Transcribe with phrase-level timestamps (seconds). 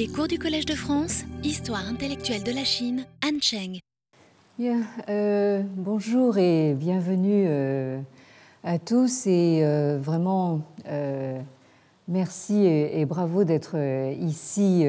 [0.00, 3.80] Les cours du Collège de France, Histoire intellectuelle de la Chine, Anne Cheng.
[5.10, 8.00] Euh, bonjour et bienvenue euh,
[8.64, 10.62] à tous et euh, vraiment
[12.08, 13.76] merci et, bravo d'être
[14.18, 14.86] ici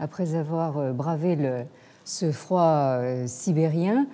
[0.00, 1.38] après avoir bravé
[2.04, 4.08] ce froid sibérien.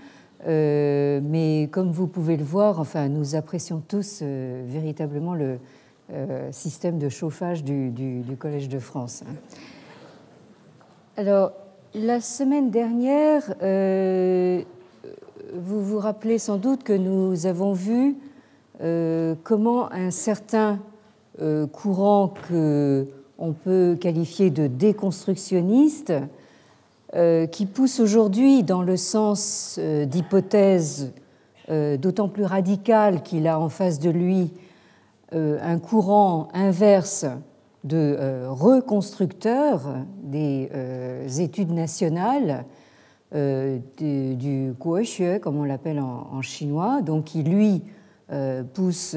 [0.47, 5.57] mais comme vous pouvez le voir, enfin, nous apprécions tous véritablement le
[6.51, 9.25] système de chauffage du Collège de France.
[11.17, 11.53] Alors,
[11.95, 14.61] la semaine dernière, euh,
[15.55, 18.17] vous vous rappelez sans doute que nous avons vu
[18.83, 20.81] euh, comment un certain
[21.41, 23.07] euh, courant que
[23.39, 26.13] on peut qualifier de déconstructionniste,
[27.53, 31.13] qui pousse aujourd'hui dans le sens d'hypothèse
[31.69, 34.53] d'autant plus radicale qu'il a en face de lui
[35.33, 37.27] un courant inverse
[37.85, 39.83] de euh, reconstructeurs
[40.23, 42.65] des euh, études nationales
[43.35, 47.83] euh, du Guoxue, comme on l'appelle en, chinois, donc qui lui
[48.73, 49.17] pousse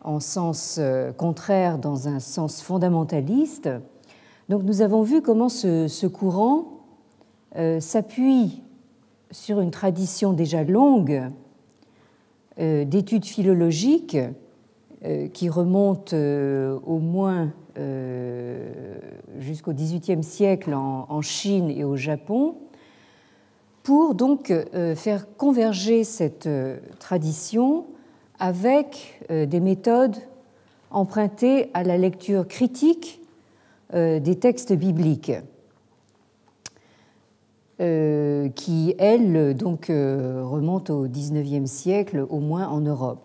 [0.00, 0.80] en sens
[1.18, 3.68] contraire dans un sens fondamentaliste.
[4.48, 6.80] Donc nous avons vu comment ce, courant
[7.80, 8.62] s'appuie
[9.30, 11.22] sur une tradition déjà longue
[12.56, 14.16] d'études philologiques
[15.32, 17.52] qui remonte au moins
[19.38, 22.56] jusqu'au XVIIIe siècle en, Chine et au Japon,
[23.82, 27.86] pour donc euh, faire converger cette euh, tradition
[28.38, 30.16] avec des méthodes
[30.90, 33.20] empruntées à la lecture critique
[33.92, 35.30] des textes bibliques,
[37.78, 43.24] qui, elles, donc, remontent au XIXe siècle, au moins en Europe.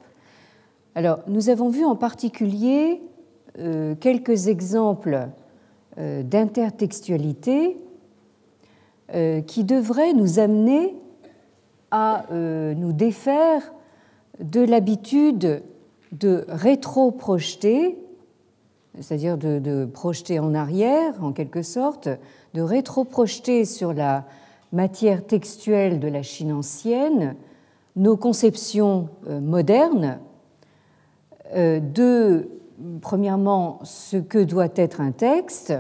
[0.94, 3.09] Alors, nous avons vu en particulier euh,
[3.56, 5.30] quelques exemples
[6.00, 7.78] euh, d'intertextualité
[9.14, 10.96] euh, qui devraient nous amener
[11.92, 13.74] à nous défaire
[14.40, 15.64] de l'habitude
[16.12, 17.98] de rétro-projeter,
[19.00, 22.08] c'est-à-dire de, projeter en arrière en quelque sorte,
[22.54, 24.26] de rétro-projeter sur la
[24.72, 27.36] matière textuelle de la Chine ancienne
[27.96, 30.20] nos conceptions modernes
[31.56, 32.50] de
[33.02, 35.74] premièrement, ce que doit être un texte,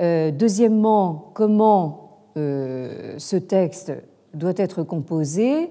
[0.00, 3.92] euh, deuxièmement, comment euh, ce texte
[4.34, 5.70] doit être composé,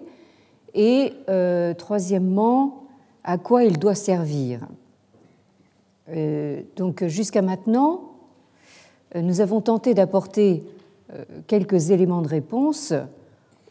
[0.74, 2.84] et euh, troisièmement,
[3.24, 4.68] à quoi il doit servir.
[6.76, 8.12] donc jusqu'à maintenant,
[9.16, 10.64] nous avons tenté d'apporter
[11.48, 12.94] quelques éléments de réponse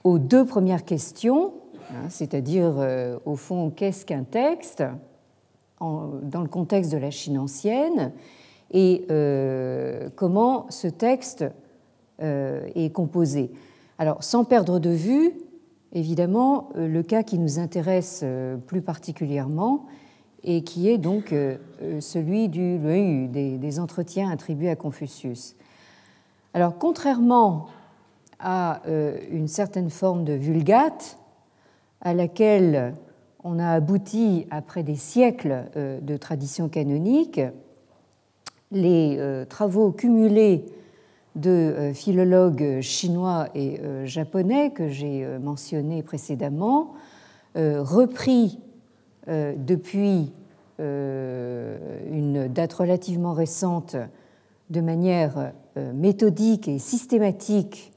[0.03, 1.53] aux deux premières questions,
[1.91, 2.75] hein, c'est-à-dire
[3.25, 4.83] au fond, qu'est-ce qu'un texte?
[6.23, 8.13] Dans le contexte de la Chine ancienne
[8.75, 11.45] et euh, comment ce texte
[12.21, 13.51] euh, est composé.
[13.99, 15.33] Alors, sans perdre de vue,
[15.93, 18.25] évidemment, euh, le cas qui nous intéresse
[18.67, 19.87] plus particulièrement
[20.43, 21.35] et qui est donc
[22.01, 22.79] celui du
[23.29, 25.57] des, des entretiens attribués à Confucius.
[26.53, 27.67] Alors, contrairement
[28.39, 28.83] à
[29.31, 31.17] une certaine forme de vulgate
[32.03, 32.95] à laquelle
[33.45, 37.41] on a abouti, après des siècles euh, de tradition canonique,
[38.73, 40.65] les euh, travaux cumulés
[41.37, 46.95] de euh, philologues chinois et japonais que j'ai mentionnés précédemment,
[47.55, 48.59] repris
[49.29, 50.33] depuis
[50.79, 53.95] une date relativement récente
[54.71, 57.93] de manière méthodique et systématique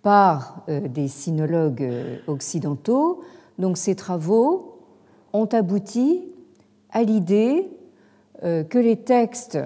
[0.00, 1.86] par des sinologues
[2.26, 3.22] occidentaux.
[3.58, 4.73] Donc ces travaux
[5.34, 6.22] ont abouti
[6.90, 7.68] à l'idée
[8.44, 9.58] euh, que les textes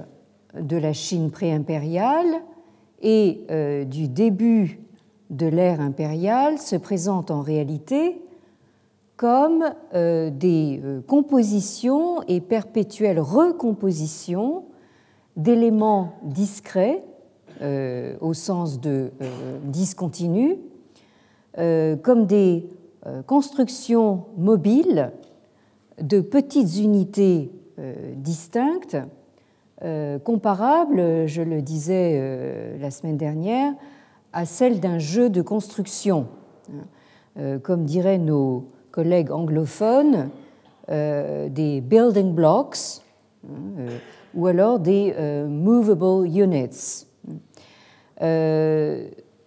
[0.58, 2.42] de la Chine préimpériale
[3.02, 4.80] et euh, du début
[5.30, 8.20] de l'ère impériale se présentent en réalité
[9.16, 9.64] comme
[9.94, 14.64] euh, des compositions et perpétuelles recompositions
[15.36, 17.04] d'éléments discrets
[18.20, 19.10] au sens de
[19.64, 20.58] discontinu,
[21.56, 22.68] comme des
[23.26, 25.10] constructions mobiles
[26.00, 28.96] de petites unités euh, distinctes,
[29.84, 33.72] euh, comparables, je le disais euh, la semaine dernière,
[34.32, 36.26] à celles d'un jeu de construction.
[37.62, 40.30] Comme diraient nos collègues anglophones,
[40.88, 43.00] des building blocks
[44.34, 45.14] ou alors des
[45.48, 47.06] movable units.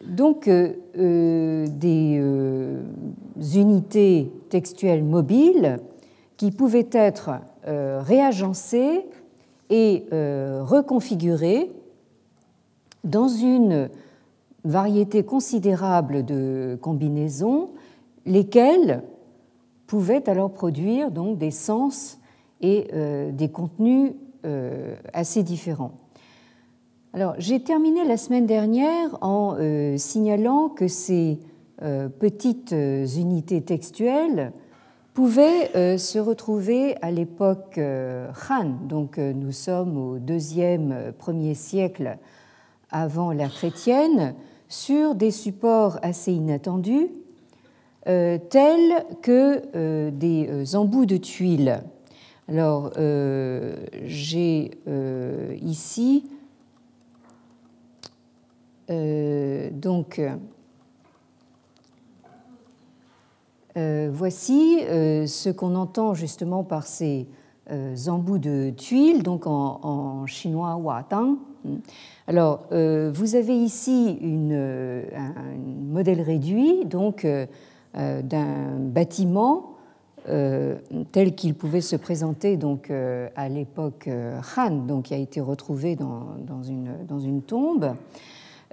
[0.08, 0.50] donc,
[0.96, 2.30] des
[3.58, 5.80] unités textuelles mobiles
[6.42, 7.30] qui pouvaient être
[7.68, 9.06] euh, réagencés
[9.70, 11.72] et euh, reconfigurés
[13.04, 13.92] dans une
[14.64, 17.70] variété considérable de combinaisons,
[18.26, 19.04] lesquelles
[19.86, 22.20] pouvaient alors produire donc des sens
[22.60, 24.14] et euh, des contenus
[25.14, 25.92] assez différents.
[27.14, 29.56] Alors, j'ai terminé la semaine dernière en
[29.98, 31.38] signalant que ces
[32.18, 34.52] petites unités textuelles
[35.14, 42.18] pouvaient se retrouver à l'époque Han, donc nous sommes au deuxième, premier siècle
[42.92, 44.36] avant l'ère chrétienne,
[44.72, 47.10] sur des supports assez inattendus,
[48.08, 51.84] euh, tels que euh, des euh, embouts de tuiles.
[52.48, 52.92] Alors,
[54.04, 54.72] j'ai
[55.62, 56.26] ici
[58.90, 60.22] donc
[63.76, 67.28] voici ce qu'on entend justement par ces
[68.08, 71.38] embouts de tuiles, donc en, chinois Tang.
[72.28, 75.58] Alors, vous avez ici un
[75.92, 77.26] modèle réduit, donc
[77.98, 79.72] euh, d'un bâtiment
[80.30, 80.78] euh,
[81.12, 84.10] tel qu'il pouvait se présenter donc euh, à l'époque
[84.56, 87.94] Han, donc qui a été retrouvé dans, dans, une, dans une, tombe.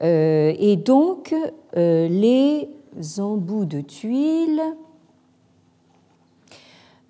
[0.01, 1.35] et donc
[1.75, 2.69] les
[3.19, 4.63] embouts de tuiles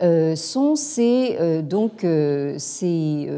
[0.00, 2.06] sont ces, donc,
[2.58, 3.28] ces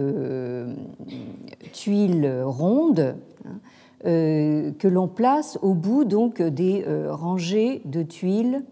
[1.73, 3.51] tuiles rondes hein,
[4.07, 8.65] euh, que l'on place au bout donc des euh, rangées de tuiles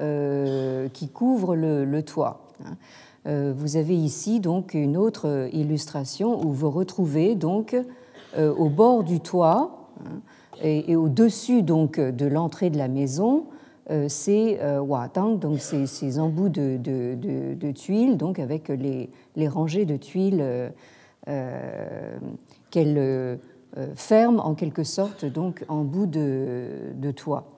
[0.00, 2.46] euh, qui couvrent le, toit.
[3.26, 7.76] Vous avez ici donc une autre illustration où vous retrouvez donc
[8.38, 10.20] au bord du toit hein,
[10.62, 13.44] et, au-dessus donc de l'entrée de la maison
[14.08, 20.72] ces watang, donc ces, embouts de, tuiles, donc avec les, rangées de tuiles
[23.76, 27.52] euh, ferme en quelque sorte donc en bout de, toit.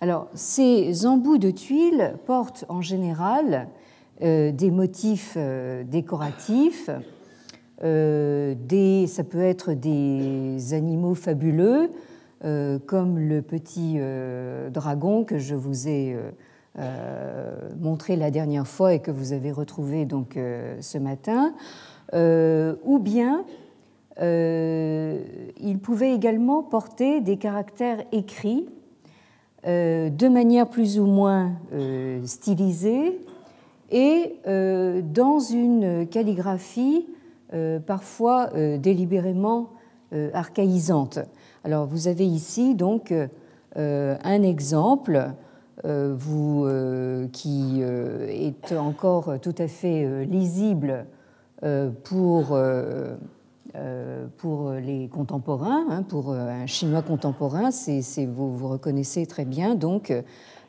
[0.00, 3.68] Alors ces embouts de tuiles portent en général
[4.22, 6.88] euh, des motifs euh, décoratifs,
[7.82, 11.90] ça peut être des animaux fabuleux,
[12.42, 13.98] comme le petit
[14.70, 16.16] dragon que je vous ai
[17.78, 20.38] montré la dernière fois et que vous avez retrouvé donc
[20.80, 21.54] ce matin,
[22.14, 23.44] ou bien
[24.20, 25.18] euh,
[25.60, 28.68] il pouvait également porter des caractères écrits
[29.66, 33.18] euh, de manière plus ou moins euh, stylisée
[33.90, 37.08] et dans une calligraphie
[37.88, 38.48] parfois
[38.78, 39.70] délibérément
[40.32, 41.18] archaïsante.
[41.64, 43.12] Alors vous avez ici donc
[43.76, 45.32] un exemple
[45.84, 46.66] vous,
[47.32, 51.06] qui est encore tout à fait lisible
[52.02, 52.56] pour
[53.76, 60.12] euh, les contemporains, hein, pour euh, un chinois contemporain, c'est, vous, reconnaissez très bien donc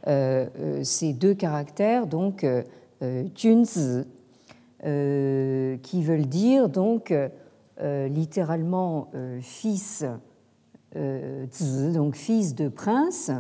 [0.08, 0.48] euh,
[0.84, 2.46] ces deux caractères, donc
[3.36, 4.04] Junzi,
[4.84, 7.14] qui veulent dire donc
[7.82, 9.08] littéralement
[9.42, 10.06] fils
[10.96, 13.32] donc fils de prince,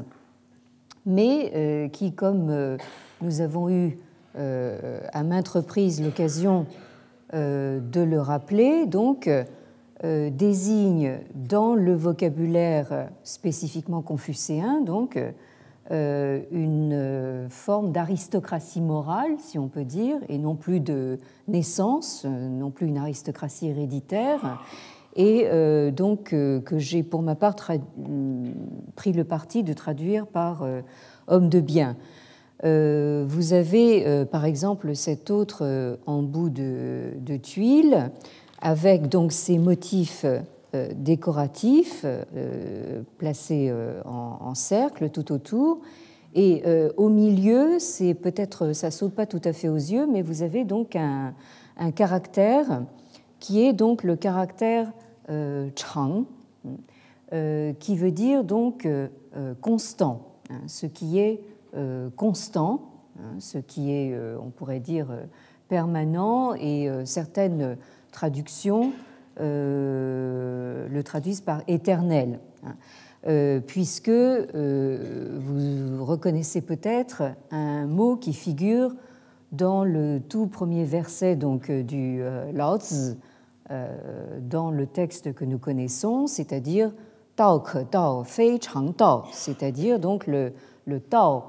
[1.06, 2.77] mais qui, comme
[3.21, 3.98] nous avons eu
[4.36, 6.65] à maintes reprises l'occasion
[7.33, 9.30] euh, de le rappeler, donc
[10.03, 15.17] euh, désigne dans le vocabulaire spécifiquement confucéen donc
[15.91, 22.70] euh, une forme d'aristocratie morale, si on peut dire, et non plus de naissance, non
[22.70, 24.62] plus une aristocratie héréditaire,
[25.15, 25.48] et
[25.91, 30.65] donc que j'ai pour ma part pris le parti de traduire par
[31.27, 31.98] homme de bien.
[32.63, 38.12] Euh, vous avez euh, par exemple cet autre euh, embout de, de tuiles
[38.62, 40.25] avec donc ces motifs
[40.96, 42.06] décoratifs
[43.18, 43.74] placés
[44.06, 45.82] en, cercle tout autour.
[46.36, 46.62] Et
[46.96, 50.63] au milieu, c'est peut-être, ça saute pas tout à fait aux yeux, mais vous avez
[50.63, 51.34] donc un,
[51.96, 52.84] caractère
[53.39, 54.94] qui est donc le caractère
[55.75, 56.25] chang,
[57.31, 58.87] qui veut dire donc
[59.61, 61.41] constant, hein, ce qui est
[61.73, 62.81] euh, constant,
[63.17, 65.23] hein, ce qui est, euh, on pourrait dire, euh,
[65.69, 67.77] permanent, et certaines
[68.11, 68.91] traductions
[69.39, 72.41] le traduisent par éternel.
[72.65, 73.61] Hein.
[73.67, 78.93] puisque vous reconnaissez peut-être un mot qui figure
[79.53, 82.21] dans le tout premier verset donc, du
[82.53, 83.15] Lao Tzu,
[84.41, 86.91] dans le texte que nous connaissons, c'est-à-dire
[87.37, 90.53] Dao Ke Dao Fei Chang Dao, c'est-à-dire donc le,
[90.85, 91.43] le Tao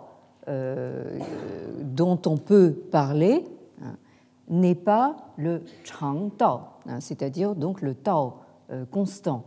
[0.48, 1.18] euh,
[1.82, 3.44] dont on peut parler
[3.82, 3.96] hein,
[4.48, 8.34] n'est pas le Chang Tao, hein, c'est-à-dire donc le Tao
[8.70, 9.44] euh, constant.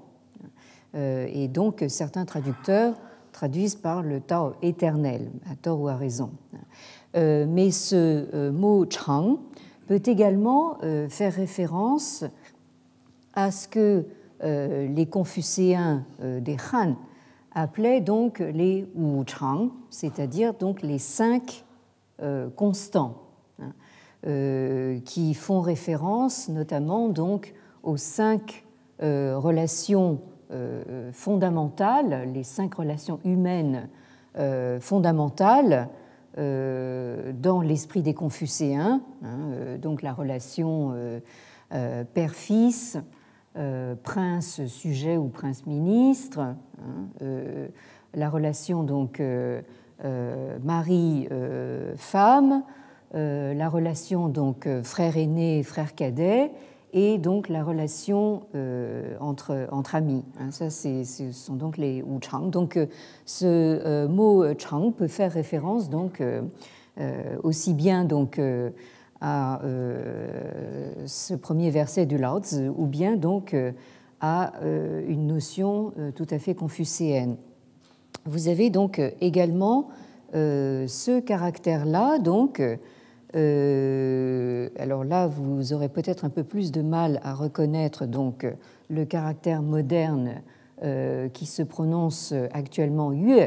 [0.94, 2.96] et donc certains traducteurs
[3.32, 6.32] traduisent par le Tao éternel, à tort ou à raison.
[7.14, 9.40] mais ce mot Chang
[9.88, 10.78] peut également
[11.10, 12.24] faire référence
[13.36, 14.06] à ce que
[14.42, 16.96] les confucéens des Han
[17.56, 21.66] appelaient donc les Wu Chang, c'est-à-dire donc les cinq
[22.22, 23.24] euh, constants,
[23.62, 23.74] hein,
[24.28, 28.64] euh, qui font référence notamment donc aux cinq
[29.02, 30.20] euh, relations
[31.12, 33.90] fondamentales, les cinq relations humaines
[34.80, 35.90] fondamentales
[36.38, 40.94] dans l'esprit des Confucéens, hein, donc la relation
[42.14, 43.00] père-fils,
[44.04, 46.56] prince-sujet ou prince-ministre, hein,
[48.14, 49.20] la relation donc
[50.04, 52.64] euh, mari-femme,
[53.16, 56.52] euh, la relation donc euh, frère aîné frère cadet
[56.92, 58.42] et donc la relation
[59.20, 60.24] entre, entre amis.
[60.40, 62.48] Hein, ça, ce sont donc les Wu Chang.
[62.48, 62.80] Donc,
[63.26, 66.24] ce mot Chang peut faire référence donc
[67.44, 68.40] aussi bien donc
[69.28, 69.60] à
[71.08, 72.42] ce premier verset du Lao
[72.78, 73.56] ou bien donc
[74.22, 77.38] à une notion tout à fait confucéenne.
[78.28, 79.90] Vous avez donc euh, également
[80.34, 82.60] euh, ce caractère-là, donc,
[83.36, 88.48] euh, alors là, vous aurez peut-être un peu plus de mal à reconnaître donc
[88.90, 90.42] le caractère moderne
[91.34, 93.40] qui se prononce actuellement yue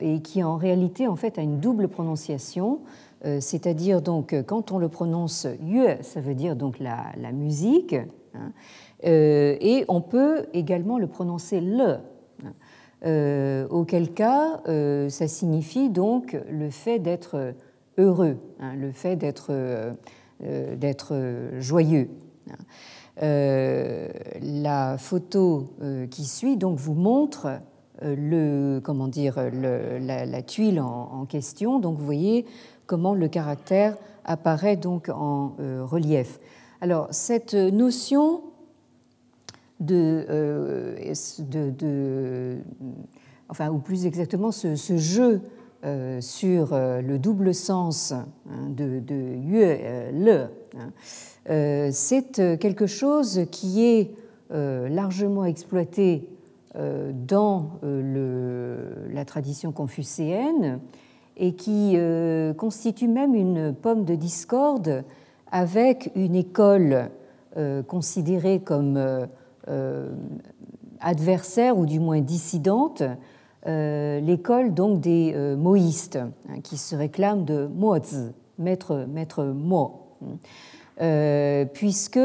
[0.00, 2.80] et qui en réalité en fait a une double prononciation,
[3.22, 7.94] c'est-à-dire donc quand on le prononce yue, ça veut dire donc la, musique,
[8.34, 8.52] hein,
[9.02, 11.98] et on peut également le prononcer le,
[13.06, 17.54] euh, auquel cas euh, ça signifie donc le fait d'être
[17.96, 19.94] heureux, hein, le fait d'être euh,
[21.60, 22.10] joyeux.
[23.22, 25.72] la photo
[26.10, 27.48] qui suit donc vous montre
[28.02, 31.80] le, comment dire, la, tuile en, question.
[31.80, 32.44] Donc vous voyez
[32.90, 35.54] comment le caractère apparaît donc en
[35.86, 36.40] relief.
[36.80, 38.42] Alors cette notion
[39.90, 42.58] euh, de,
[43.48, 45.40] enfin, ou plus exactement, ce, jeu
[45.84, 48.26] euh, sur euh, le double sens hein,
[48.68, 49.00] de,
[50.12, 54.10] le, hein, c'est quelque chose qui est
[54.50, 56.28] largement exploité
[56.74, 60.80] dans la tradition confucéenne
[61.36, 61.96] et qui
[62.56, 65.04] constitue même une pomme de discorde
[65.50, 67.10] avec une école
[67.86, 69.26] considérée comme
[69.70, 70.10] euh,
[71.00, 73.02] adversaire ou du moins dissidente,
[73.66, 80.08] euh, l'école donc des euh, moïstes hein, qui se réclament de Mozi, maître, maître Mo,
[81.72, 82.20] puisque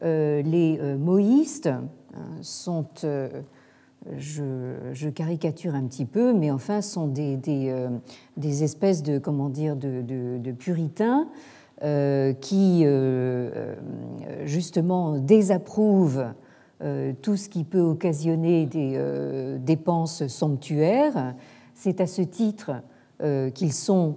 [0.00, 1.82] les moïstes hein,
[2.40, 2.86] sont
[4.16, 10.52] je, caricature un petit peu, mais enfin sont des, des, espèces de comment dire de,
[10.52, 11.28] puritains
[12.40, 12.84] qui
[14.44, 16.24] justement désapprouvent
[16.80, 21.34] euh, tout ce qui peut occasionner des euh, dépenses somptuaires.
[21.74, 22.70] C'est à ce titre
[23.20, 24.16] euh, qu'ils sont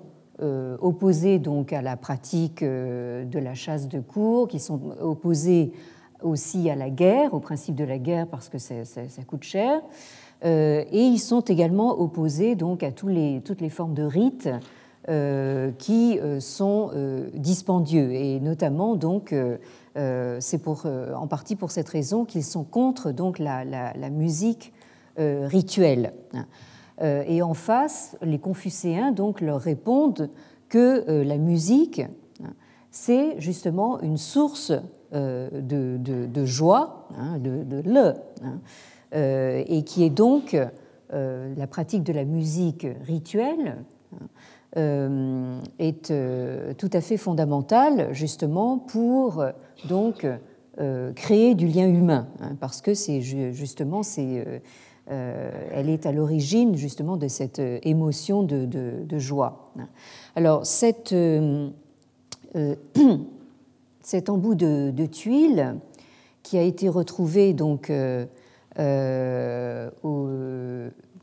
[0.82, 5.72] opposés donc à la pratique de la chasse de cour, qu'ils sont opposés
[6.24, 8.74] aussi à la guerre, au principe de la guerre parce que ça,
[9.28, 9.82] coûte cher,
[10.44, 13.12] et ils sont également opposés donc à toutes
[13.62, 14.50] les formes de rites
[15.78, 16.92] qui sont
[17.34, 19.34] dispendieux, et notamment donc
[19.98, 24.74] euh, c'est euh, en partie pour cette raison qu'ils sont contre donc, la, musique
[25.20, 26.14] euh, rituelle.
[27.04, 30.30] Et en face, les Confucéens donc, leur répondent
[30.70, 32.04] que la musique,
[32.92, 34.74] c'est justement une source
[35.12, 38.60] de, joie, hein, de, le, hein,
[39.14, 40.58] et qui est donc
[41.12, 43.78] la pratique de la musique rituelle
[44.78, 49.44] euh, est euh, tout à fait fondamentale justement pour
[49.90, 50.26] donc
[50.80, 54.62] euh, créer du lien humain, hein, parce que c'est justement c'est
[55.08, 59.74] elle est à l'origine justement de cette émotion de, de, joie.
[60.38, 61.14] Alors cette,
[64.02, 65.78] cet embout de, de, tuile
[66.44, 67.92] qui a été retrouvé donc
[70.04, 70.28] au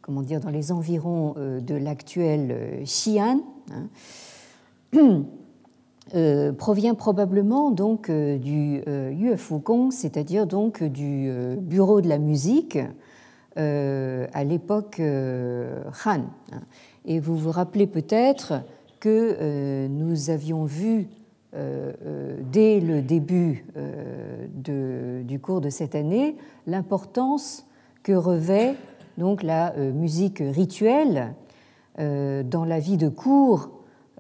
[0.09, 3.89] comment dire, dans les environs euh, de l'actuel euh, Xi'an, hein,
[6.15, 9.37] euh, provient probablement donc du Yue
[9.91, 11.31] c'est-à-dire donc du
[11.61, 12.79] bureau de la musique
[13.57, 16.23] à l'époque Han.
[16.53, 16.61] Hein.
[17.05, 18.63] Et vous vous rappelez peut-être
[19.01, 21.09] que nous avions vu
[21.52, 23.64] dès le début
[24.55, 26.37] du cours de cette année
[26.67, 27.67] l'importance
[28.02, 28.75] que revêt
[29.17, 31.35] donc la musique rituelle
[31.97, 33.71] dans la vie de cour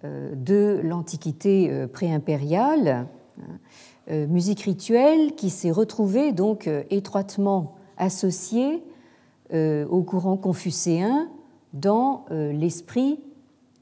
[0.02, 3.06] de l'Antiquité préimpériale,
[4.08, 8.82] hein, musique rituelle qui s'est retrouvée donc étroitement associée
[9.52, 11.28] au courant confucéen
[11.74, 13.20] dans l'esprit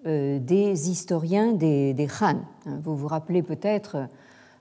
[0.07, 2.09] des historiens des, des.
[2.21, 2.41] Hein,
[2.83, 4.09] vous vous rappelez peut-être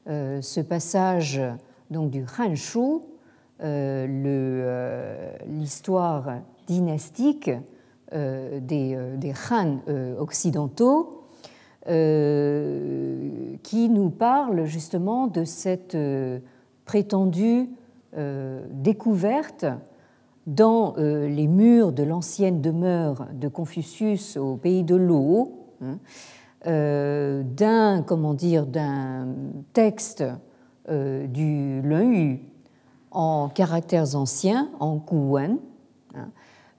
[0.07, 1.41] ce passage
[1.89, 2.99] donc du Han Shu,
[3.61, 7.51] euh, euh, l'histoire dynastique
[8.13, 9.33] euh, des, des,
[10.19, 11.11] occidentaux,
[11.85, 15.95] qui nous parle justement de cette
[16.83, 17.69] prétendue
[18.71, 19.67] découverte
[20.45, 25.97] dans les murs de l'ancienne demeure de Confucius au pays de l'eau, hein,
[26.63, 29.27] d'un comment dire d'un
[29.73, 30.23] texte
[30.87, 32.37] du Lun
[33.15, 35.57] en caractères anciens, en Kuwen,
[36.13, 36.29] hein,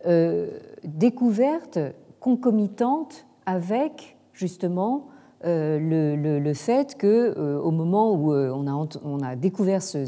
[0.07, 0.51] euh,
[0.85, 1.79] découverte
[2.21, 5.09] concomitante avec justement
[5.47, 10.05] euh, le, fait que euh, au moment où on a, on a découvert ce,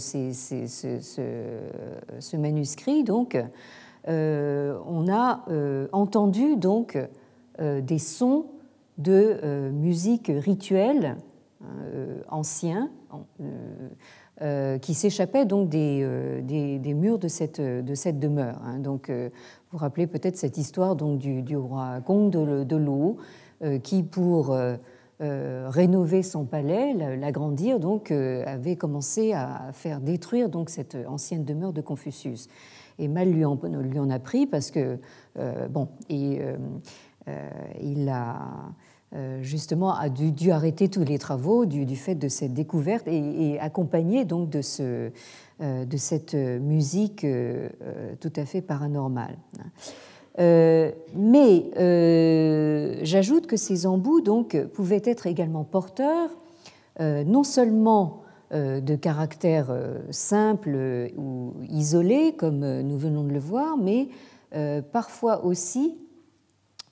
[2.37, 3.39] manuscrit, donc
[4.07, 5.45] on a
[5.93, 6.99] entendu donc
[7.59, 8.47] des sons
[8.99, 11.17] de musique rituelle
[12.29, 12.91] anciens
[14.41, 18.61] euh, qui s'échappait donc des, euh, murs de cette, de cette demeure.
[18.65, 18.79] Hein.
[18.79, 22.77] Donc, euh, vous vous rappelez peut-être cette histoire donc, du, du roi Gong de, de
[22.77, 23.17] l'eau,
[23.83, 24.57] qui, pour
[25.21, 31.81] rénover son palais, l'agrandir, donc, avait commencé à faire détruire donc, cette ancienne demeure de
[31.81, 32.49] Confucius.
[32.99, 34.99] Et mal lui en, a pris parce que,
[35.71, 36.41] bon, et,
[37.81, 38.73] il a
[39.15, 44.27] euh, justement a dû, arrêter tous les travaux du, fait de cette découverte et, accompagné
[44.27, 45.11] donc de, ce,
[45.63, 47.71] euh, de cette musique euh,
[48.21, 49.39] tout à fait paranormale.
[50.39, 51.65] Mais
[53.03, 56.31] j'ajoute que ces embouts donc, pouvaient être également porteurs
[57.01, 58.23] non seulement
[58.53, 59.77] de caractères
[60.11, 64.09] simples ou isolés, comme nous venons de le voir, mais
[64.93, 65.99] parfois aussi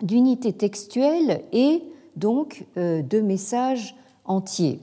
[0.02, 1.82] d'unités textuelles et
[2.16, 4.80] donc euh, de messages entiers.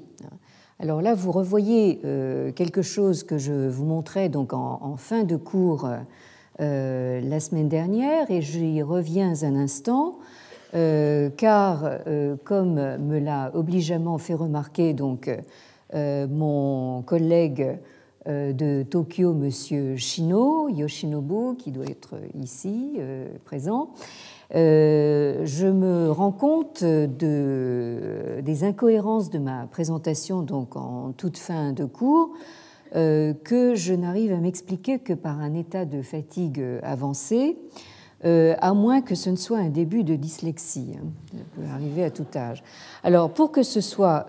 [0.80, 5.36] Alors là, vous revoyez euh, quelque chose que je vous montrais donc en, fin de
[5.36, 5.98] cours euh,
[6.60, 10.20] la semaine dernière, et j'y reviens un instant,
[10.72, 12.00] car
[12.44, 15.30] comme me l'a obligeamment fait remarquer donc
[15.94, 17.80] mon collègue
[18.28, 23.00] de Tokyo, Monsieur Shino, Yoshinobu, qui doit être ici
[23.46, 23.90] présent,
[24.56, 31.74] euh, je me rends compte de, des incohérences de ma présentation donc en toute fin
[31.74, 32.38] de cours, euh,
[32.94, 37.58] que je n'arrive à m'expliquer que par un état de fatigue avancé,
[38.26, 40.96] euh, à moins que ce ne soit un début de dyslexie.
[40.96, 41.08] Hein.
[41.34, 42.64] Ça peut arriver à tout âge.
[43.04, 44.28] Alors, pour que ce soit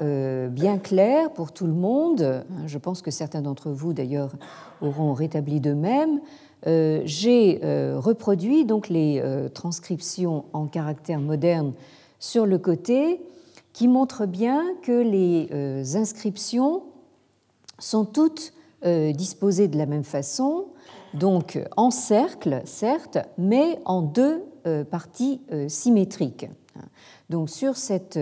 [0.50, 4.32] bien clair pour tout le monde, hein, je pense que certains d'entre vous d'ailleurs
[4.80, 6.20] auront rétabli de même,
[6.66, 11.74] euh, j'ai euh, reproduit donc les euh, transcriptions en caractère moderne
[12.18, 13.20] sur le côté
[13.74, 16.84] qui montrent bien que les inscriptions
[17.80, 18.53] sont toutes
[18.84, 20.66] disposées de la même façon,
[21.14, 24.44] donc en cercle, certes, mais en deux
[24.90, 26.46] parties symétriques.
[27.30, 28.18] Donc sur cet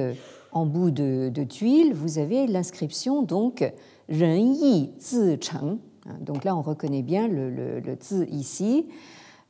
[0.52, 3.64] embout de, de tuile, vous avez l'inscription donc
[4.08, 5.78] Ren Yi Zi Cheng,
[6.20, 8.86] donc là, on reconnaît bien le, le, zi ici,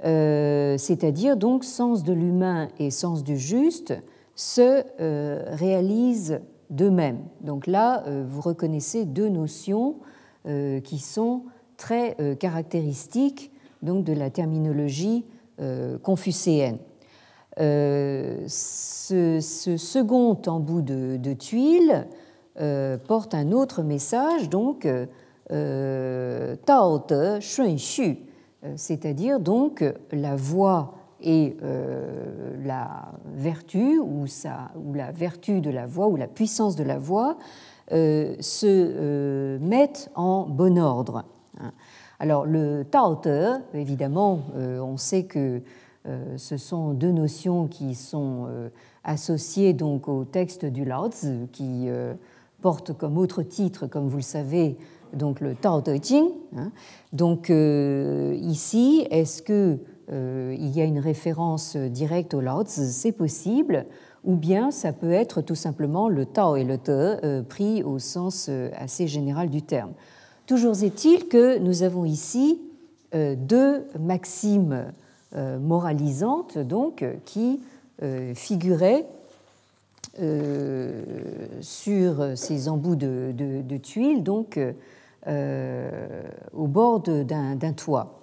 [0.04, 3.94] euh, c'est-à-dire donc sens de l'humain et sens du juste
[4.34, 7.20] se euh, réalisent d'eux-mêmes.
[7.40, 9.96] Donc là, euh, vous reconnaissez deux notions
[10.44, 11.44] qui sont
[11.76, 13.52] très caractéristiques
[13.82, 15.24] donc de la terminologie
[16.02, 16.78] confucéenne.
[17.58, 22.06] Ce, second embout de, de tuile
[23.06, 24.86] porte un autre message, donc
[25.52, 27.76] euh, Tao de Shun
[28.64, 35.86] euh, c'est-à-dire donc la voix et euh, la vertu ou, ou, la vertu de la
[35.86, 37.36] voix ou la puissance de la voix
[37.90, 41.24] se mettent en bon ordre.
[41.60, 41.72] Hein.
[42.18, 45.62] Alors le Tao Te, évidemment, on sait que
[46.36, 48.46] ce sont deux notions qui sont
[49.04, 51.88] associées donc au texte du Lao Tzu, qui
[52.62, 54.78] porte comme autre titre, comme vous le savez,
[55.12, 56.28] donc le Tao Te Ching.
[56.56, 56.70] Hein.
[57.12, 62.86] Donc euh, ici, est-ce qu'il euh, y a une référence directe au Lao Tzu?
[62.86, 63.86] C'est possible,
[64.24, 67.98] ou bien ça peut être tout simplement le Tao et le Te euh, pris au
[67.98, 69.92] sens assez général du terme.
[70.46, 72.60] Toujours est-il que nous avons ici
[73.14, 74.86] deux maximes
[75.34, 77.60] moralisantes donc qui
[78.34, 79.06] figuraient
[81.60, 84.58] sur ces embouts de, de tuiles, donc
[85.28, 88.18] au bord d'un toit.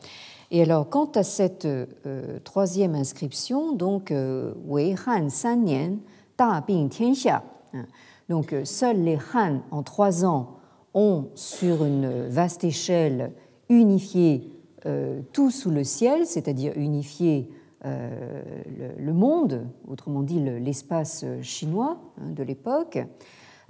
[0.52, 5.98] Et alors, quant à cette euh, troisième inscription, donc euh, Wei Han San Nian
[6.38, 7.86] Da Bing Tianxia, hein,
[8.30, 10.58] donc euh, seuls les Han en trois ans
[10.96, 13.32] ont sur une vaste échelle
[13.70, 14.52] unifié
[15.34, 17.52] tout sous le ciel, c'est-à-dire unifié
[17.84, 22.98] le, monde, autrement dit l'espace chinois hein, de l'époque.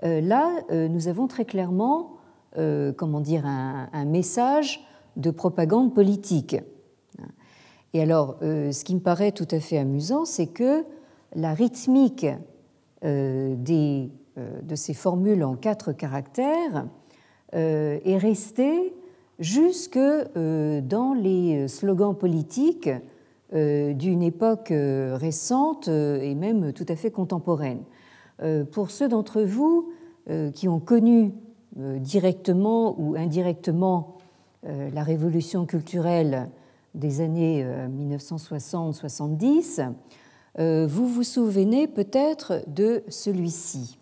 [0.04, 2.20] là, nous avons très clairement,
[2.56, 6.58] comment dire, un message de propagande politique.
[7.94, 10.84] Et alors, euh, ce qui me paraît tout à fait amusant, c'est que
[11.36, 12.28] la rythmique
[13.04, 16.88] euh, des, euh, de ces formules en quatre caractères
[17.52, 18.94] est restée
[19.40, 22.92] jusque dans les slogans politiques
[23.52, 27.80] d'une époque récente et même tout à fait contemporaine.
[28.72, 29.90] Pour ceux d'entre vous
[30.54, 31.34] qui ont connu
[31.76, 34.19] directement ou indirectement
[34.64, 36.50] la révolution culturelle
[36.96, 39.92] des années 1960-70, euh,
[40.60, 44.00] euh, vous vous souvenez peut-être de celui-ci.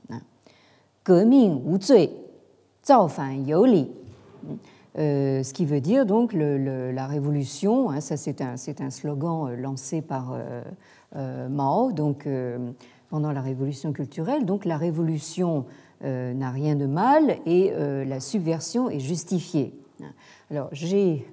[4.95, 10.35] ce qui veut dire donc la révolution, hein, ça c'est un, un, slogan lancé par
[11.15, 12.27] Mao donc,
[13.09, 15.65] pendant la révolution culturelle, donc la révolution
[16.01, 17.71] n'a rien de mal et
[18.05, 19.73] la subversion est justifiée.
[20.49, 21.25] Alors j'ai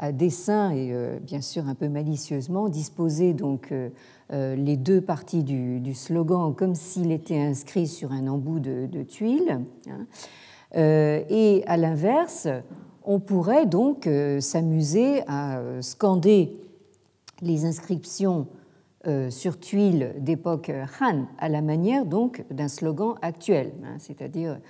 [0.00, 3.90] à dessein et euh, bien sûr un peu malicieusement disposé donc euh,
[4.32, 9.60] euh, les deux parties du, slogan comme s'il était inscrit sur un embout de, tuile.
[9.88, 10.06] Hein.
[11.28, 12.48] Et à l'inverse,
[13.04, 16.52] on pourrait donc s'amuser à scander
[17.42, 18.46] les inscriptions
[19.30, 24.60] sur tuile d'époque Han à la manière donc d'un slogan actuel, hein, c'est-à-dire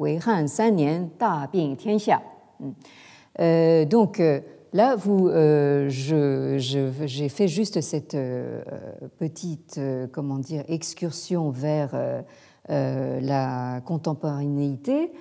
[0.00, 2.20] 为汉三年大病天下。
[3.40, 4.40] Euh, donc euh,
[4.72, 8.16] là, vous, euh, j'ai je, fait juste cette
[9.18, 9.80] petite,
[10.12, 12.24] comment dire, excursion vers
[12.68, 15.12] la contemporanéité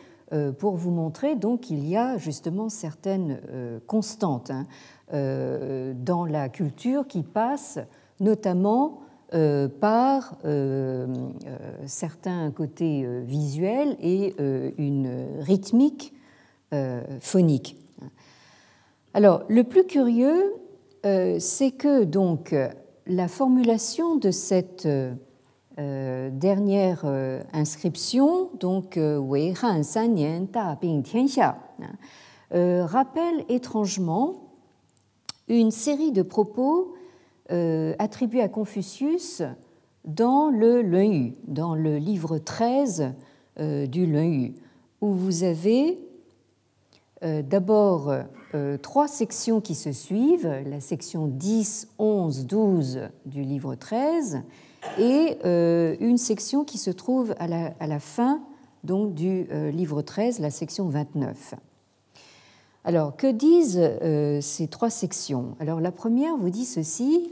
[0.58, 3.40] pour vous montrer donc qu'il y a justement certaines
[3.86, 4.66] constantes hein,
[5.12, 7.80] dans la culture qui passent
[8.20, 9.02] notamment
[9.33, 11.07] euh, par euh,
[11.47, 14.35] euh, certains côtés visuels et
[14.77, 16.13] une rythmique
[17.21, 17.77] phonique.
[19.15, 20.55] Alors, le plus curieux,
[21.05, 22.55] c'est que donc
[23.07, 24.89] la formulation de cette
[25.77, 27.05] dernière
[27.53, 28.99] inscription, donc
[31.03, 31.59] Tianxia,
[32.53, 34.55] rappelle étrangement
[35.49, 36.95] une série de propos
[37.99, 39.43] attribué à Confucius
[40.05, 43.13] dans le Yu, dans le livre 13
[43.59, 44.55] euh, du Yu,
[45.01, 45.99] où vous avez
[47.23, 48.13] euh, d'abord
[48.83, 54.43] trois sections qui se suivent, la section 10, 11, 12 du livre 13,
[54.99, 58.41] et une section qui se trouve à la, fin
[58.83, 61.55] du livre 13, la section 29.
[62.83, 63.89] Alors, que disent
[64.45, 65.55] ces trois sections?
[65.61, 67.31] Alors, la première vous dit ceci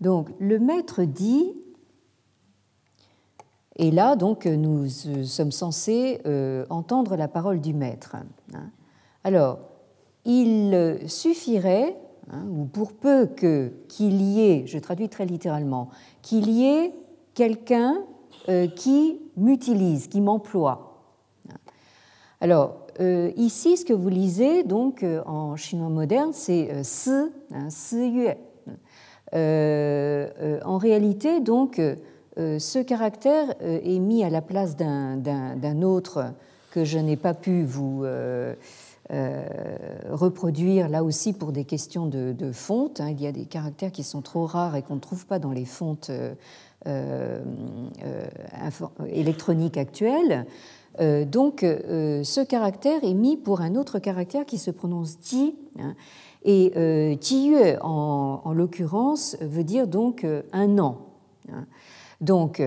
[0.00, 1.52] donc le maître dit,
[3.76, 8.16] et là donc nous sommes censés euh, entendre la parole du maître.
[8.54, 8.70] Hein.
[9.24, 9.58] Alors,
[10.24, 11.96] il suffirait,
[12.30, 15.88] hein, ou pour peu que qu'il y ait, je traduis très littéralement,
[16.22, 16.92] qu'il y ait
[17.34, 18.04] quelqu'un
[18.48, 21.04] euh, qui m'utilise, qui m'emploie.
[22.40, 27.10] Alors, euh, ici, ce que vous lisez donc euh, en chinois moderne, c'est si,
[27.52, 28.28] hein, si yue.
[29.32, 31.80] en réalité, donc,
[32.36, 36.32] ce caractère est mis à la place d'un autre
[36.70, 38.04] que je n'ai pas pu vous
[40.10, 43.00] reproduire là aussi pour des questions de, fonte.
[43.00, 43.10] Hein.
[43.10, 45.52] Il y a des caractères qui sont trop rares et qu'on ne trouve pas dans
[45.52, 46.10] les fontes
[49.06, 50.46] électronique actuelle.
[51.00, 55.54] Euh, donc ce caractère est mis pour un autre caractère qui se prononce ji.
[55.78, 55.94] Hein,
[56.42, 60.98] et euh, yue, en, en l'occurrence, veut dire donc un an.
[61.52, 61.66] Hein.
[62.20, 62.62] Donc,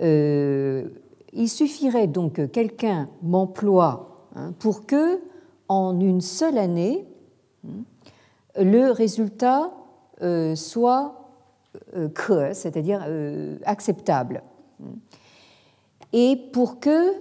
[0.00, 5.20] il suffirait donc que quelqu'un m'emploie hein, pour que,
[5.68, 7.04] en une seule année,
[8.56, 9.72] le résultat
[10.54, 11.25] soit
[12.14, 13.04] que, c'est-à-dire
[13.64, 14.42] acceptable.
[16.12, 17.14] Et pour que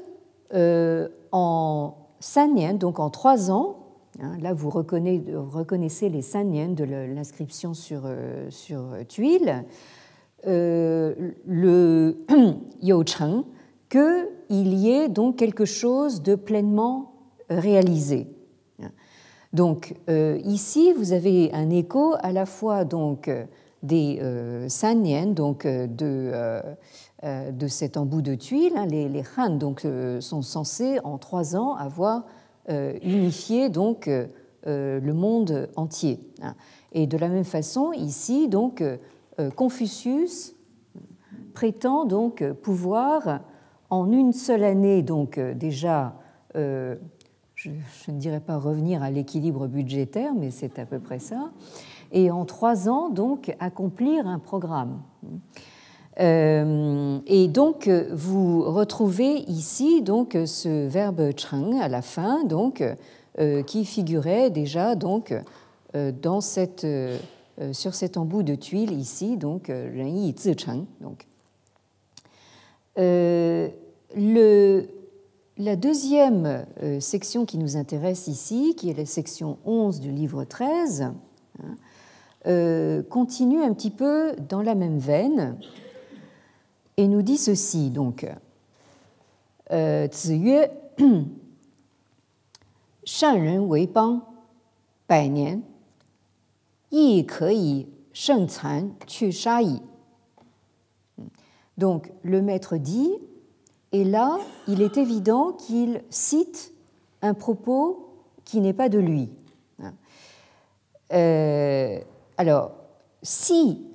[1.31, 3.77] en Sanyan, donc en trois ans,
[4.21, 8.03] hein, là vous reconnaissez, les Sanyan de l'inscription sur,
[8.49, 9.65] sur tuile,
[10.45, 12.17] le
[12.81, 13.43] Yo Cheng,
[13.89, 17.13] qu'il y ait donc quelque chose de pleinement
[17.49, 18.27] réalisé.
[19.53, 23.29] Donc euh, ici, vous avez un écho à la fois donc
[23.85, 26.31] des euh, Sanyan, donc euh, de,
[27.23, 28.73] euh, de cet embout de tuiles.
[28.75, 28.87] Hein.
[28.87, 29.85] Les, les Han donc
[30.19, 32.25] sont censés en trois ans avoir
[32.67, 34.09] unifié donc
[34.65, 36.19] le monde entier.
[36.41, 36.55] Hein.
[36.93, 38.83] Et de la même façon, ici, donc
[39.55, 40.55] Confucius
[41.53, 43.41] prétend donc pouvoir
[43.89, 46.15] en une seule année, donc déjà
[47.55, 47.69] je,
[48.11, 51.51] ne dirais pas revenir à l'équilibre budgétaire, mais c'est à peu près ça,
[52.15, 55.01] et en trois ans, donc, accomplir un programme.
[56.19, 62.81] Euh, et donc, vous retrouvez ici donc ce verbe cheng à la fin, donc,
[63.37, 65.35] euh, qui figurait déjà donc
[65.93, 66.87] euh, dans cette,
[67.73, 69.69] sur cet embout de tuile ici, donc
[70.57, 70.85] cheng.
[71.01, 71.27] Donc,
[72.97, 74.87] le
[75.57, 76.65] la deuxième
[76.99, 81.13] section qui nous intéresse ici, qui est la section 11 du livre 13,
[81.63, 81.77] hein,
[82.47, 85.57] euh, continue un petit peu dans la même veine
[86.97, 88.25] et nous dit ceci donc
[89.71, 90.07] euh.
[101.77, 103.11] Donc le maître dit
[103.95, 106.73] et là, il est évident qu'il cite
[107.21, 108.09] un propos
[108.43, 109.29] qui n'est pas de lui.
[111.13, 111.99] Euh,
[112.37, 112.71] alors,
[113.21, 113.85] si,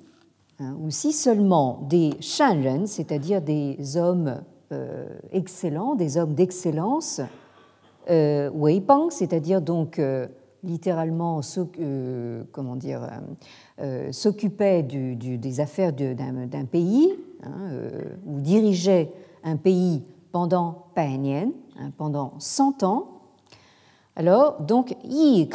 [0.58, 7.20] hein, ou si seulement des shanren, c'est-à-dire des hommes euh, excellents, des hommes d'excellence,
[8.08, 10.26] euh, weibang, c'est-à-dire donc euh,
[10.62, 11.40] littéralement
[12.52, 13.08] comment dire,
[14.10, 17.70] s'occupaient des affaires d'un pays, hein,
[18.26, 19.10] ou dirigeaient
[19.42, 20.84] un pays pendant
[21.78, 23.19] hein, pendant 100 ans,
[24.16, 25.48] alors donc yi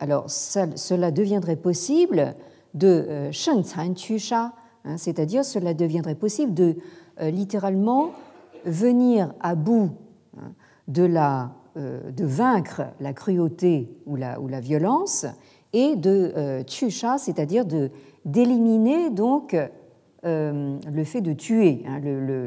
[0.00, 2.34] alors cela deviendrait possible
[2.74, 3.62] de euh, sheng
[3.96, 4.52] chu sha,
[4.84, 6.76] hein, c'est-à-dire cela deviendrait possible de
[7.20, 8.10] euh, littéralement
[8.64, 9.90] venir à bout
[10.38, 10.52] hein,
[10.88, 15.26] de, la, euh, de vaincre la cruauté ou la, violence
[15.72, 17.90] et de chu sha, c'est-à-dire de
[18.24, 19.56] d'éliminer donc
[20.24, 21.82] euh, le fait de tuer.
[21.84, 22.00] Hein,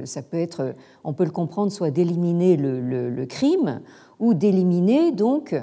[0.05, 3.81] ça peut être, on peut le comprendre soit d'éliminer le, crime
[4.17, 5.53] ou d'éliminer donc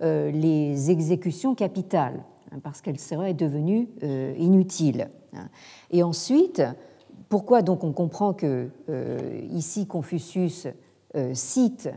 [0.00, 5.08] euh, les exécutions capitales hein, parce qu'elles seraient devenues euh, inutiles.
[5.34, 5.48] Hein.
[5.90, 6.62] Et ensuite,
[7.28, 8.68] pourquoi donc on comprend que
[9.50, 10.68] ici Confucius
[11.32, 11.90] cite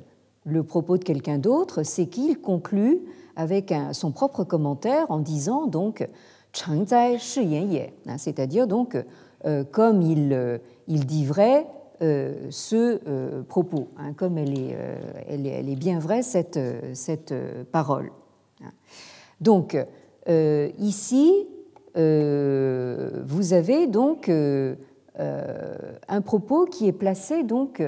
[0.45, 3.01] le propos de quelqu'un d'autre, c'est qu'il conclut
[3.36, 6.08] avec son propre commentaire en disant donc
[6.53, 8.97] Changzai Shi Yan c'est-à-dire donc
[9.71, 11.65] comme il, euh, il dit vrai
[12.02, 16.60] euh, ce propos, hein, comme elle est, bien vraie, cette,
[17.71, 18.12] parole.
[19.41, 19.78] Donc,
[20.78, 21.47] ici,
[21.95, 27.84] vous avez donc un propos qui est placé donc,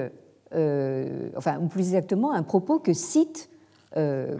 [0.54, 3.48] enfin, plus exactement, un propos que cite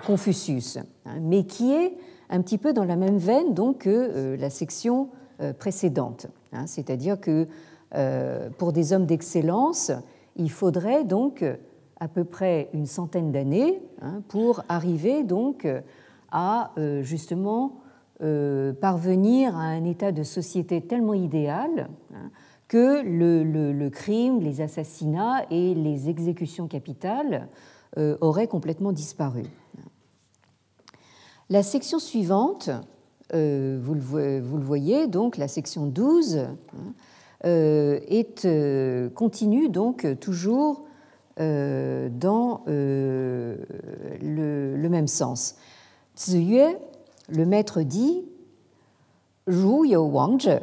[0.07, 1.95] Confucius, hein, mais qui est
[2.29, 5.09] un petit peu dans la même veine donc que la section
[5.59, 6.27] précédente.
[6.53, 7.47] Hein, c'est-à-dire que
[7.95, 9.93] euh, pour des hommes d'excellence,
[10.37, 11.45] il faudrait donc
[12.01, 15.67] à peu près une centaine d'années hein, pour arriver donc
[16.31, 17.81] à euh, justement
[18.23, 22.31] euh, parvenir à un état de société tellement idéal hein,
[22.69, 27.49] que le, crime, les assassinats et les exécutions capitales
[28.23, 29.43] auraient complètement disparu.
[31.51, 32.71] La section suivante
[33.35, 36.55] euh, vous, le, voyez, donc la section 12 hein,
[37.47, 40.85] euh, est, euh, continue donc toujours
[41.39, 43.57] dans le,
[44.91, 45.55] même sens.
[46.17, 46.77] Ziyue,
[47.31, 48.23] le maître dit
[49.47, 50.61] Ru you wangzhe,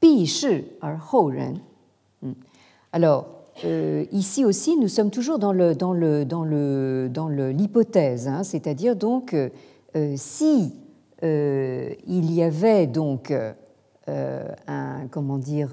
[0.00, 1.60] bi shi er hou ren.
[2.22, 2.32] Hmm.
[2.92, 3.26] Alors,
[4.10, 7.54] ici aussi, nous sommes toujours dans l'hypothèse, dans le, dans le, dans le,
[8.26, 9.36] hein, c'est-à-dire donc
[9.96, 10.74] euh, si
[11.22, 15.70] euh, il y avait donc euh, un, comment dire,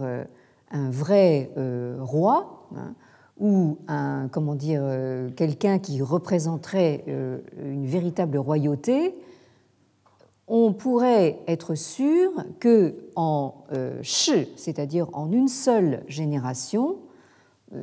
[0.71, 1.51] un vrai
[1.99, 2.93] roi, hein,
[3.37, 3.77] ou
[4.31, 4.83] comment dire,
[5.35, 9.15] quelqu'un qui représenterait une véritable royauté,
[10.47, 13.55] on pourrait être sûr que en
[14.55, 16.97] c'est-à-dire en une seule génération,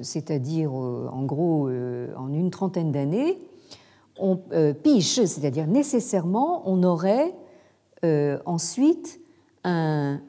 [0.01, 3.39] c'est-à-dire en gros en une trentaine d'années,
[4.83, 7.35] pi shi, c'est-à-dire nécessairement, on aurait
[8.47, 9.21] ensuite
[9.65, 10.21] un,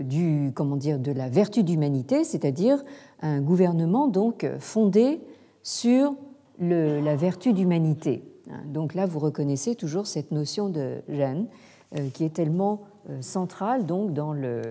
[0.00, 2.82] du, comment dire, de la vertu d'humanité, c'est-à-dire
[3.20, 5.20] un gouvernement donc fondé
[5.62, 6.14] sur
[6.58, 8.22] la vertu d'humanité.
[8.66, 11.00] Donc là, vous reconnaissez toujours cette notion de
[11.96, 14.62] euh, qui est tellement euh, centrale donc dans euh,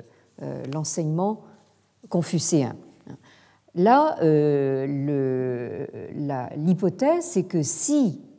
[0.73, 1.41] l'enseignement
[2.09, 2.75] confucéen.
[3.75, 4.17] Là,
[6.57, 8.32] l'hypothèse, c'est que si hein,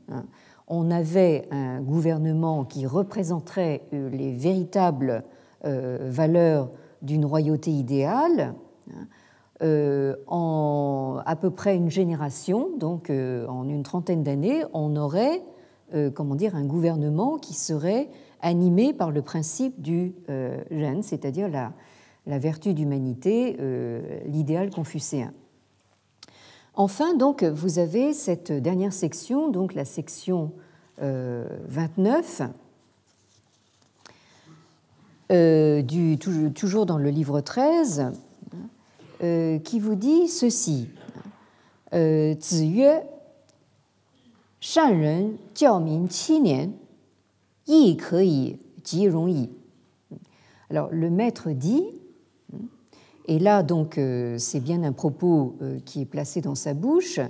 [0.69, 5.23] on avait un gouvernement qui représenterait les véritables
[5.63, 6.71] valeurs
[7.03, 8.55] d'une royauté idéale,
[8.91, 9.07] hein,
[9.63, 15.43] euh, en à peu près une génération, donc euh, en une trentaine d'années, on aurait
[15.95, 18.09] euh, comment dire, un gouvernement qui serait
[18.41, 21.73] animé par le principe du Ren, c'est-à-dire la,
[22.27, 23.57] la, vertu d'humanité,
[24.27, 25.33] l'idéal confucéen.
[26.77, 30.53] Enfin, donc, vous avez cette dernière section, donc la section
[30.99, 32.43] 29,
[35.31, 36.19] du,
[36.55, 38.13] toujours dans le livre 13,
[39.23, 40.89] euh, qui vous dit ceci.
[41.93, 42.35] Euh,
[50.69, 51.85] Alors, le maître dit,
[53.27, 57.21] et là, donc, euh, c'est bien un propos qui est placé dans sa bouche,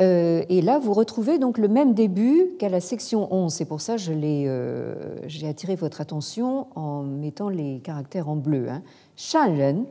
[0.00, 3.52] et là, vous retrouvez donc le même début qu'à la section 11.
[3.52, 8.68] C'est pour ça que j'ai attiré votre attention en mettant les caractères en bleu.
[8.68, 8.82] Hein.
[9.16, 9.86] Shanren,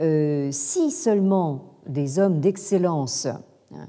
[0.00, 3.88] euh, si seulement des hommes d'excellence, hein,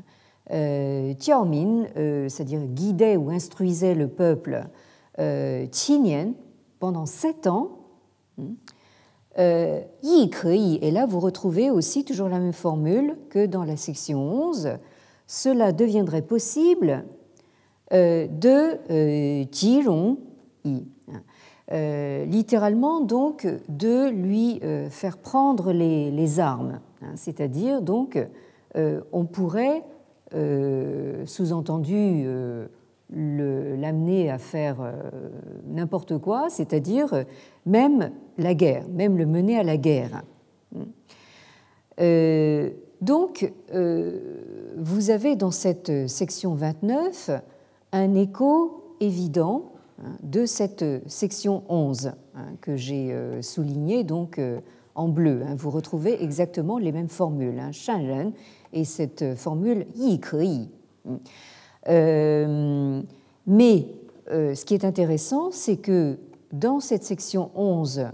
[0.52, 4.67] euh, Tiaomin, euh, c'est-à-dire guidaient ou instruisaient le peuple
[5.20, 5.65] euh,
[6.80, 7.81] pendant sept ans, hein,
[9.38, 14.78] Yi et là vous retrouvez aussi toujours la même formule que dans la section 11,
[15.26, 17.06] cela deviendrait possible
[17.91, 20.17] de Jirong
[20.65, 20.84] Yi.
[21.72, 27.13] Euh, littéralement donc de lui euh, faire prendre les, armes, hein.
[27.15, 28.20] c'est-à-dire donc
[28.76, 29.84] euh, on pourrait
[31.26, 32.26] sous-entendu
[33.12, 34.78] l'amener à faire
[35.67, 37.26] n'importe quoi, c'est-à-dire
[37.65, 40.24] même la guerre, même le mener à la guerre.
[43.02, 43.54] donc,
[44.78, 47.32] vous avez dans cette section 29
[47.91, 49.71] un écho évident
[50.24, 54.60] de cette section 11 hein, que j'ai euh, soulignée donc euh,
[54.95, 55.41] en bleu.
[55.45, 55.56] Hein.
[55.56, 58.32] Vous retrouvez exactement les mêmes formules, hein,
[58.74, 61.17] et cette formule Yi Ke euh,
[61.88, 63.86] mais
[64.28, 66.17] ce qui est intéressant, c'est que
[66.52, 68.08] dans cette section 11,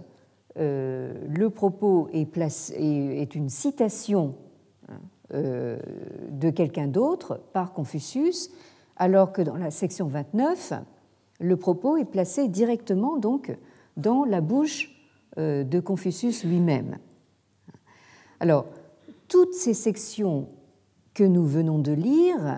[0.55, 4.35] le propos est, une citation
[5.31, 8.49] de quelqu'un d'autre par Confucius,
[8.95, 10.73] alors que dans la section 29,
[11.39, 13.55] le propos est placé directement donc
[13.95, 14.91] dans la bouche
[15.37, 16.97] euh, de Confucius lui-même.
[18.39, 18.65] Alors,
[19.27, 20.47] toutes ces sections
[21.13, 22.57] que nous venons de lire euh,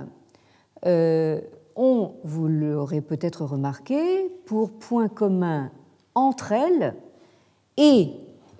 [0.86, 5.72] ont, vous l'aurez peut-être remarqué, pour point commun
[6.16, 6.96] entre elles
[7.78, 8.10] et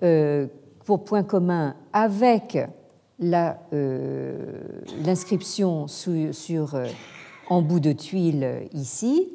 [0.02, 0.46] euh,
[0.84, 2.58] pour point commun avec
[3.18, 6.80] l'inscription sur,
[7.48, 9.32] en bout de tuile ici,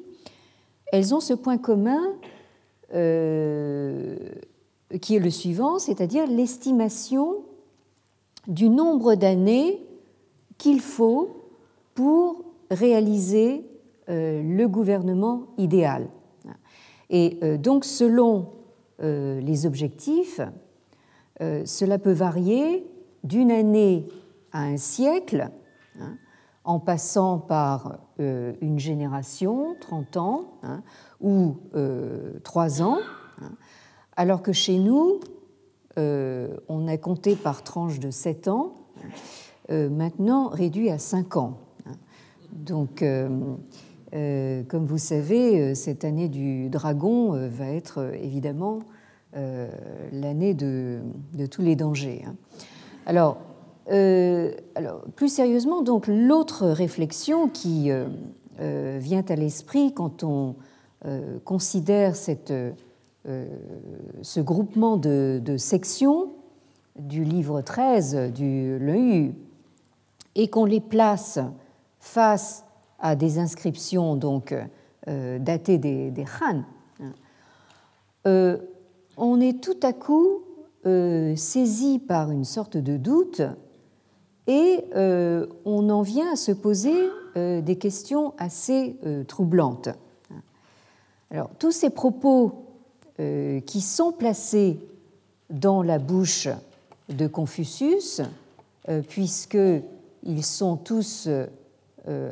[0.92, 2.02] elles ont ce point commun
[2.94, 4.16] euh,
[5.02, 7.38] qui est le suivant, c'est-à-dire l'estimation
[8.48, 9.82] du nombre d'années
[10.58, 11.42] qu'il faut
[11.96, 13.70] pour réaliser
[14.10, 16.08] euh, le gouvernement idéal.
[17.10, 18.52] Et euh, donc, selon
[18.98, 20.40] les objectifs,
[21.42, 22.88] cela peut varier
[23.26, 24.08] d'une année
[24.54, 25.50] à un siècle,
[26.00, 26.18] hein,
[26.64, 30.82] en passant par euh, une génération, 30 ans, hein,
[31.20, 33.00] ou euh, 3 ans,
[33.42, 33.52] hein,
[34.16, 35.20] alors que chez nous,
[35.98, 38.76] euh, on a compté par tranche de 7 ans,
[39.72, 41.58] euh, maintenant réduit à 5 ans.
[42.56, 42.62] Hein.
[42.66, 43.04] Donc,
[44.68, 48.80] comme vous savez, cette année du dragon va être évidemment
[50.12, 51.02] l'année de,
[51.52, 52.24] tous les dangers.
[53.06, 53.38] Alors,
[53.92, 58.08] euh, alors, plus sérieusement, donc l'autre réflexion qui euh,
[58.60, 60.56] euh, vient à l'esprit quand on
[61.44, 62.52] considère cette,
[63.28, 66.32] ce groupement de, sections
[66.98, 69.30] du livre 13 du Leu
[70.34, 71.38] et qu'on les place
[72.06, 72.64] face
[73.00, 74.54] à des inscriptions donc
[75.08, 76.64] datées des, des Han,
[79.18, 80.42] on est tout à coup
[80.84, 83.42] saisi par une sorte de doute
[84.48, 88.96] et on en vient à se poser des questions assez
[89.28, 89.90] troublantes.
[91.32, 92.68] Alors, tous ces propos
[93.18, 94.80] qui sont placés
[95.50, 96.48] dans la bouche
[97.10, 98.22] de Confucius,
[99.10, 101.28] puisqu'ils sont tous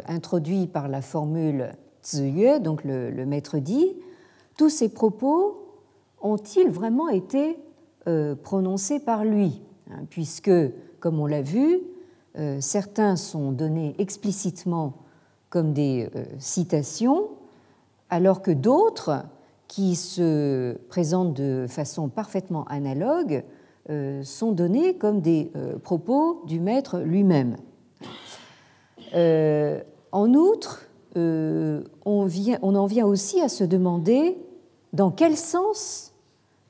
[0.07, 1.71] introduits par la formule
[2.03, 3.93] Ziyue, donc le, maître dit,
[4.57, 5.63] tous ces propos
[6.21, 7.57] ont-ils vraiment été
[8.07, 10.51] euh, prononcés par lui hein, Puisque,
[10.99, 11.79] comme on l'a vu,
[12.37, 14.93] euh, certains sont donnés explicitement
[15.49, 17.29] comme des euh, citations,
[18.09, 19.23] alors que d'autres,
[19.67, 23.43] qui se présentent de façon parfaitement analogue,
[24.23, 25.51] sont donnés comme des
[25.83, 27.57] propos du maître lui-même.
[29.13, 30.81] En outre,
[31.15, 32.25] euh, on,
[32.75, 34.37] en vient aussi à se demander
[34.93, 36.13] dans quel sens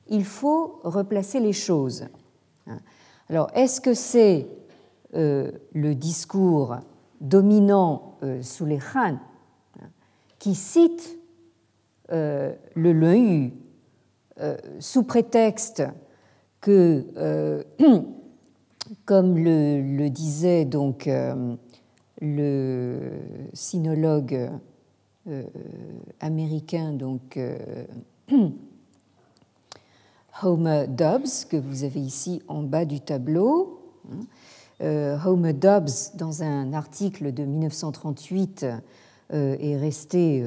[0.08, 2.06] il faut replacer les choses.
[3.30, 4.46] Alors, est-ce que c'est
[5.14, 6.76] euh, le discours
[7.22, 9.18] dominant euh, sous les Han
[10.38, 11.18] qui cite
[12.10, 13.50] le Leu
[14.78, 15.82] sous prétexte
[16.60, 17.64] que,
[19.06, 21.08] comme le, disait donc
[22.24, 22.98] le
[23.52, 24.50] sinologue
[25.28, 25.42] euh,
[26.20, 27.84] américain, donc euh,
[30.42, 33.80] Homer Dobbs, que vous avez ici en bas du tableau.
[34.10, 34.24] Hein.
[34.82, 38.66] Euh, Homer Dobbs, dans un article de 1938,
[39.30, 40.44] est resté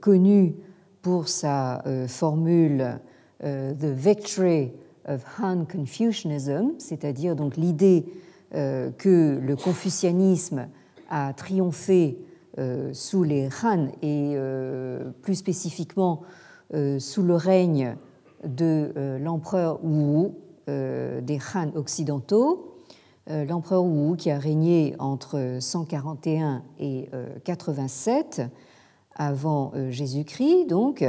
[0.00, 0.54] connu
[1.02, 3.00] pour sa formule
[3.40, 4.70] The Victory
[5.06, 8.06] of Han Confucianism, c'est-à-dire donc l'idée
[8.52, 10.68] que le confucianisme
[11.08, 12.18] a triomphé
[12.58, 16.22] euh, sous les Han et euh, plus spécifiquement
[16.98, 17.96] sous le règne
[18.42, 20.32] de l'empereur Wu
[20.66, 22.74] des Han occidentaux,
[23.28, 27.08] l'empereur Wu qui a régné entre 141 et
[27.44, 28.42] 87
[29.14, 30.66] avant Jésus-Christ.
[30.66, 31.04] Donc,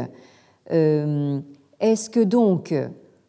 [0.70, 2.76] est-ce que donc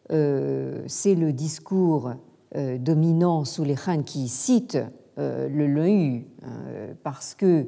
[0.07, 2.13] c'est le discours
[2.55, 4.79] euh, dominant sous les Han qui cite
[5.19, 7.67] euh, le Leu euh, parce que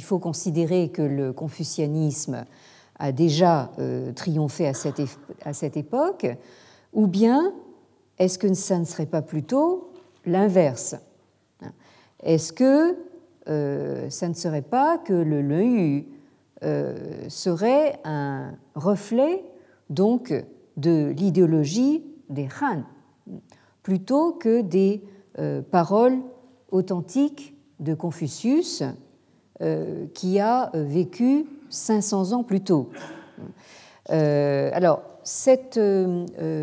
[0.00, 2.46] faut considérer que le confucianisme
[2.98, 3.70] a déjà
[4.16, 5.00] triomphé à cette,
[5.44, 6.26] à cette époque,
[6.94, 7.52] ou bien
[8.18, 9.92] est-ce que ça ne serait pas plutôt
[10.26, 10.96] l'inverse
[12.24, 12.96] Est-ce que
[14.08, 16.04] ça ne serait pas que le Leu
[17.28, 19.44] serait un reflet
[19.88, 20.34] donc
[20.76, 22.82] de l'idéologie des Han,
[23.82, 25.02] plutôt que des
[25.38, 26.18] euh, paroles
[26.70, 28.82] authentiques de Confucius,
[29.60, 32.90] euh, qui a euh, vécu 500 ans plus tôt.
[34.08, 35.78] alors, cette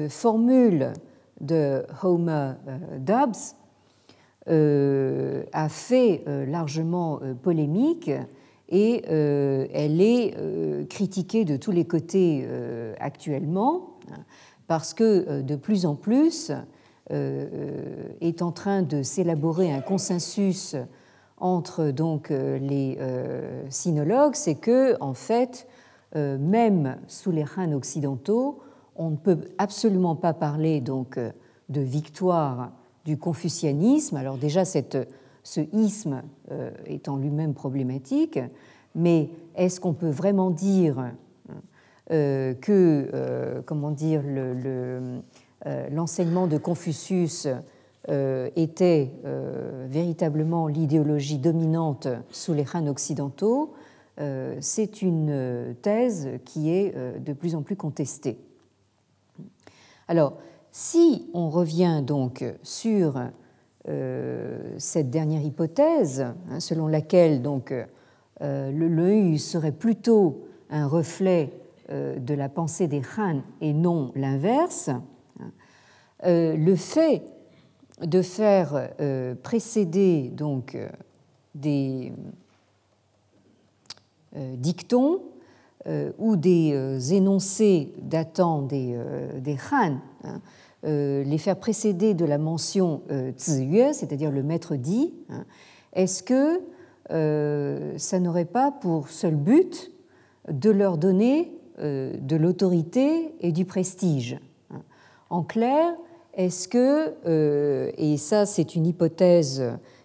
[0.10, 0.94] formule
[1.40, 2.54] de Homer
[2.98, 3.56] Dobbs
[4.48, 8.10] a fait largement polémique
[8.70, 12.48] et elle est critiquée de tous les côtés
[13.00, 14.00] actuellement
[14.68, 16.56] parce que euh, de plus en plus euh,
[17.12, 20.76] euh, est en train de s'élaborer un consensus
[21.38, 22.98] entre donc les
[23.70, 25.68] sinologues, c'est que en fait,
[26.16, 28.62] même sous les Han occidentaux,
[28.96, 32.72] on ne peut absolument pas parler donc de victoire
[33.04, 34.16] du confucianisme.
[34.16, 34.98] Alors déjà, cette,
[35.44, 36.22] ce isme
[36.86, 38.40] est en lui-même problématique,
[38.96, 41.12] mais est-ce qu'on peut vraiment dire
[42.10, 45.20] que, euh, comment dire, euh,
[45.92, 47.48] l'enseignement de Confucius
[48.56, 49.12] était
[49.90, 53.74] véritablement l'idéologie dominante sous les Han occidentaux,
[54.60, 58.38] c'est une thèse qui est de plus en plus contestée.
[60.08, 60.38] Alors,
[60.72, 63.20] si on revient donc sur
[64.78, 67.74] cette dernière hypothèse, hein, selon laquelle donc
[68.40, 74.90] le l'œil serait plutôt un reflet euh, de la pensée des Han et non l'inverse,
[76.24, 77.22] euh, le fait
[78.02, 80.78] de faire euh, précéder donc
[81.54, 82.12] des
[84.36, 85.22] dictons
[86.18, 89.00] ou des énoncés datant des,
[89.38, 90.42] des Han, hein,
[90.84, 93.02] les faire précéder de la mention
[93.38, 95.46] Ziyue, c'est-à-dire le maître dit, hein,
[95.94, 96.60] est-ce que
[97.98, 99.92] ça n'aurait pas pour seul but
[100.52, 104.40] de leur donner euh, de l'autorité et du prestige.
[105.30, 105.94] En clair,
[106.34, 109.64] est-ce que, euh, et ça c'est une hypothèse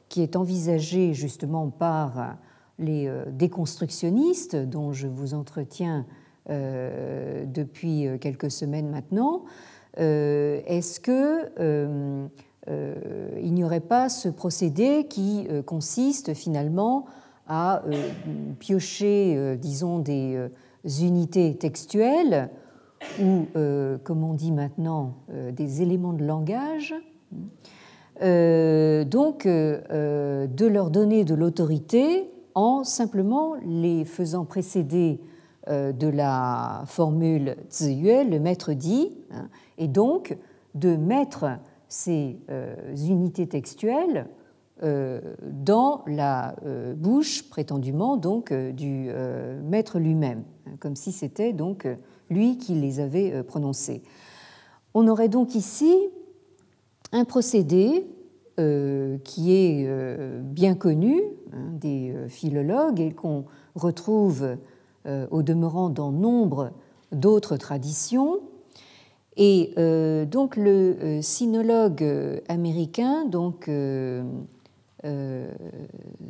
[0.09, 2.37] qui est envisagée justement par
[2.79, 6.07] les euh, déconstructionnistes dont je vous entretiens
[6.49, 9.45] depuis quelques semaines maintenant.
[9.97, 12.29] Est-ce que
[12.67, 17.05] il n'y aurait pas ce procédé qui consiste finalement
[17.47, 17.85] à
[18.59, 20.45] piocher, disons, des
[20.85, 22.51] unités textuelles
[23.21, 23.47] ou,
[24.05, 25.17] comme on dit maintenant,
[25.53, 26.95] des éléments de langage
[28.23, 35.21] euh, donc euh, euh, de leur donner de l'autorité en simplement les faisant précéder
[35.69, 40.37] de la formule ziyue, le maître dit, hein, et donc
[40.75, 41.47] de mettre
[41.87, 42.39] ces
[42.97, 44.27] unités textuelles
[44.83, 46.57] dans la
[46.97, 49.11] bouche prétendument donc du
[49.63, 50.43] maître lui-même,
[50.79, 51.87] comme si c'était donc
[52.31, 54.03] lui qui les avait prononcées.
[54.95, 55.93] On aurait donc ici
[57.13, 58.07] un procédé
[58.59, 63.45] euh, qui est euh, bien connu hein, des euh, philologues et qu'on
[63.75, 64.57] retrouve
[65.31, 66.73] au demeurant dans nombre
[67.11, 68.41] d'autres traditions.
[69.39, 69.73] Et
[70.31, 72.05] donc le sinologue
[72.49, 73.71] américain, donc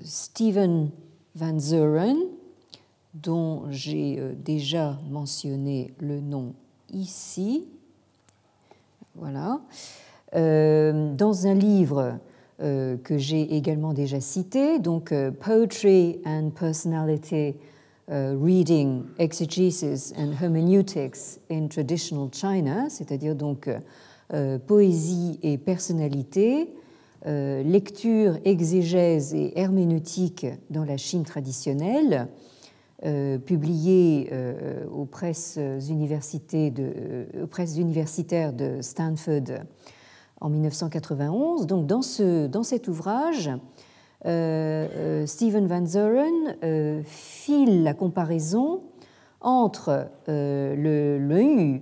[0.05, 0.91] Stephen
[1.34, 2.16] Van Zuren,
[3.15, 6.55] dont j'ai déjà mentionné le nom
[6.93, 7.67] ici,
[9.17, 9.61] voilà,
[10.35, 12.19] euh, dans un livre
[12.63, 17.55] euh, que j'ai également déjà cité, donc euh, Poetry and Personality
[18.13, 23.71] Reading, Exegesis and Hermeneutics in Traditional China, c'est-à-dire donc
[24.67, 26.75] poésie et personnalité,
[27.25, 32.27] lecture, exégèse et herméneutique dans la Chine traditionnelle,
[33.46, 34.30] publié
[34.92, 39.64] aux presses, universités de, aux presses universitaires de Stanford
[40.40, 41.66] en 1991.
[41.66, 43.51] Donc dans, ce, dans cet ouvrage,
[44.26, 48.80] euh, euh, Stephen Van Zuren euh, file la comparaison
[49.40, 51.80] entre le, le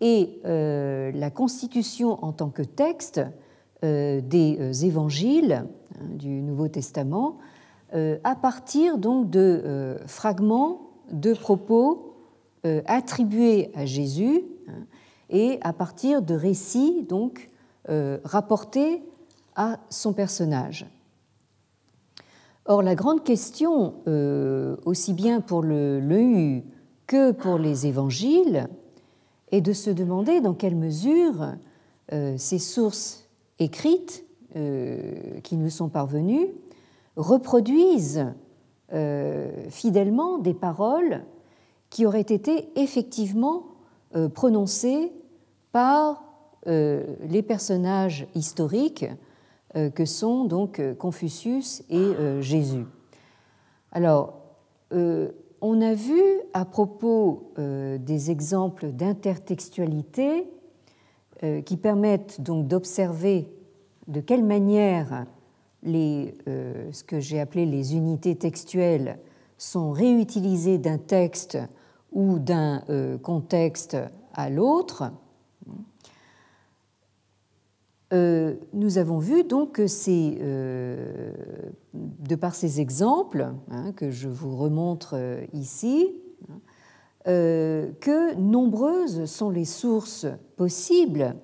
[0.00, 3.20] et la constitution en tant que texte
[3.82, 7.38] des évangiles hein, du Nouveau Testament
[7.92, 12.14] à partir donc de fragments de propos
[12.86, 14.84] attribués à Jésus hein,
[15.30, 17.48] et à partir de récits donc
[17.88, 19.02] euh, rapporté
[19.56, 20.86] à son personnage.
[22.66, 26.60] Or, la grande question, euh, aussi bien pour le, le
[27.06, 28.68] que pour les évangiles,
[29.50, 31.54] est de se demander dans quelle mesure
[32.12, 33.26] euh, ces sources
[33.58, 34.24] écrites
[35.44, 36.48] qui nous sont parvenues
[37.18, 38.26] reproduisent
[39.68, 41.24] fidèlement des paroles
[41.90, 43.64] qui auraient été effectivement
[44.32, 45.12] prononcées
[45.72, 46.28] par
[46.66, 49.06] euh, les personnages historiques
[49.76, 52.84] euh, que sont donc euh, Confucius et Jésus.
[53.92, 54.34] Alors,
[54.90, 60.48] on a vu à propos des exemples d'intertextualité
[61.64, 63.50] qui permettent donc d'observer
[64.06, 65.26] de quelle manière
[65.88, 69.18] les, ce que j'ai appelé les unités textuelles
[69.56, 71.58] sont réutilisées d'un texte
[72.12, 72.82] ou d'un
[73.22, 73.96] contexte
[74.34, 75.10] à l'autre.
[78.14, 81.32] Euh, nous avons vu donc que c'est, euh,
[81.92, 86.14] de par ces exemples hein, que je vous remontre euh, ici,
[87.26, 90.24] que nombreuses sont les sources
[90.56, 91.34] possibles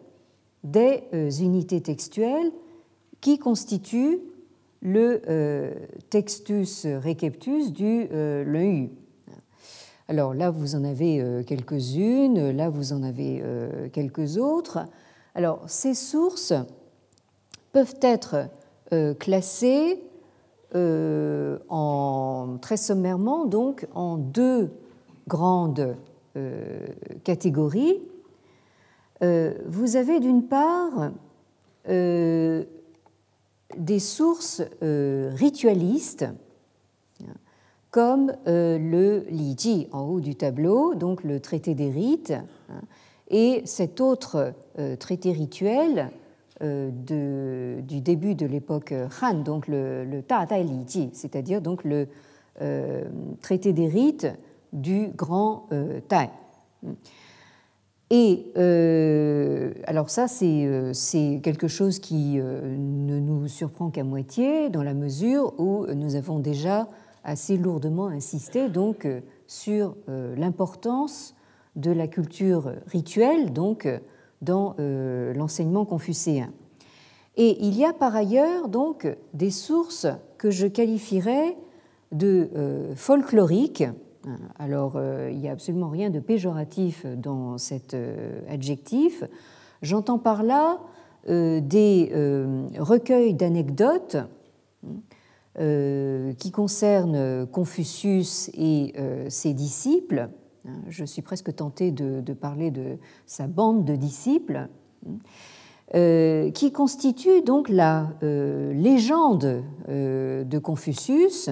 [0.62, 1.02] des
[1.42, 2.50] unités textuelles
[3.20, 4.20] qui constituent
[4.84, 5.20] le
[6.10, 8.90] textus receptus du LEU.
[10.06, 13.42] Alors là, vous en avez quelques-unes, là, vous en avez
[13.92, 14.86] quelques autres.
[15.34, 16.52] Alors, ces sources
[17.72, 18.48] peuvent être
[18.92, 20.00] euh, classées
[20.76, 24.70] euh, en, très sommairement donc, en deux
[25.26, 25.96] grandes
[26.36, 26.86] euh,
[27.24, 28.00] catégories.
[29.20, 31.12] vous avez d'une part
[33.76, 36.26] des sources ritualistes,
[37.90, 42.34] comme le Li en haut du tableau, donc le traité des rites,
[42.68, 42.80] hein,
[43.28, 46.10] et cet autre euh, traité rituel
[46.62, 46.90] euh,
[47.80, 52.08] du début de l'époque Han, donc le, Ta Dai Li Ji, c'est-à-dire donc le
[52.62, 53.04] euh,
[53.42, 54.28] traité des rites
[54.72, 55.68] du grand
[56.08, 56.30] Tai.
[58.10, 58.52] Et
[59.86, 65.86] alors ça, c'est quelque chose qui ne nous surprend qu'à moitié, dans la mesure où
[65.86, 66.86] nous avons déjà
[67.24, 69.08] assez lourdement insisté donc
[69.46, 69.96] sur
[70.36, 71.34] l'importance
[71.76, 73.88] de la culture rituelle, donc
[74.42, 76.52] dans euh, l'enseignement confucéen.
[77.36, 80.06] Et il y a par ailleurs donc des sources
[80.38, 81.56] que je qualifierais
[82.12, 83.84] de euh, folkloriques,
[84.58, 84.98] Alors,
[85.30, 87.96] il n'y a absolument rien de péjoratif dans cet
[88.48, 89.24] adjectif.
[89.82, 90.80] J'entends par là
[91.26, 92.10] des
[92.78, 94.16] recueils d'anecdotes
[95.56, 98.94] qui concernent Confucius et
[99.28, 100.28] ses disciples.
[100.88, 104.68] Je suis presque tentée de, parler de sa bande de disciples.
[105.94, 111.50] Euh, qui constitue donc la euh, légende euh, de Confucius,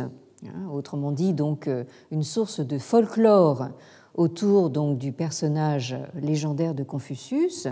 [0.72, 1.68] autrement dit donc
[2.11, 3.68] une source de folklore
[4.14, 7.68] autour donc du personnage légendaire de Confucius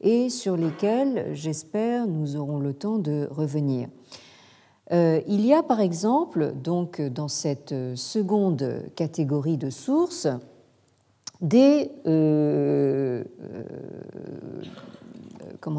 [0.00, 3.88] et sur lesquels j'espère nous aurons le temps de revenir.
[4.90, 10.28] il y a par exemple donc dans cette seconde catégorie de sources
[11.40, 11.90] des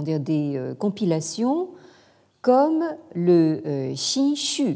[0.04, 1.70] dire, des euh, compilations
[2.42, 2.84] comme
[3.14, 4.76] le euh, Xinshu, euh,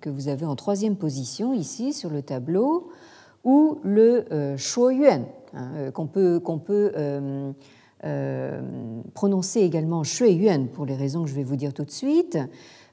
[0.00, 2.90] que vous avez en troisième position ici sur le tableau,
[3.44, 6.92] ou le Shuoyuan, hein, qu'on peut, qu'on peut
[9.14, 12.38] prononcer également Shuiyuan pour les raisons que je vais vous dire tout de suite.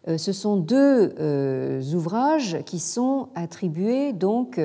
[0.05, 4.59] ce sont deux ouvrages qui sont attribués donc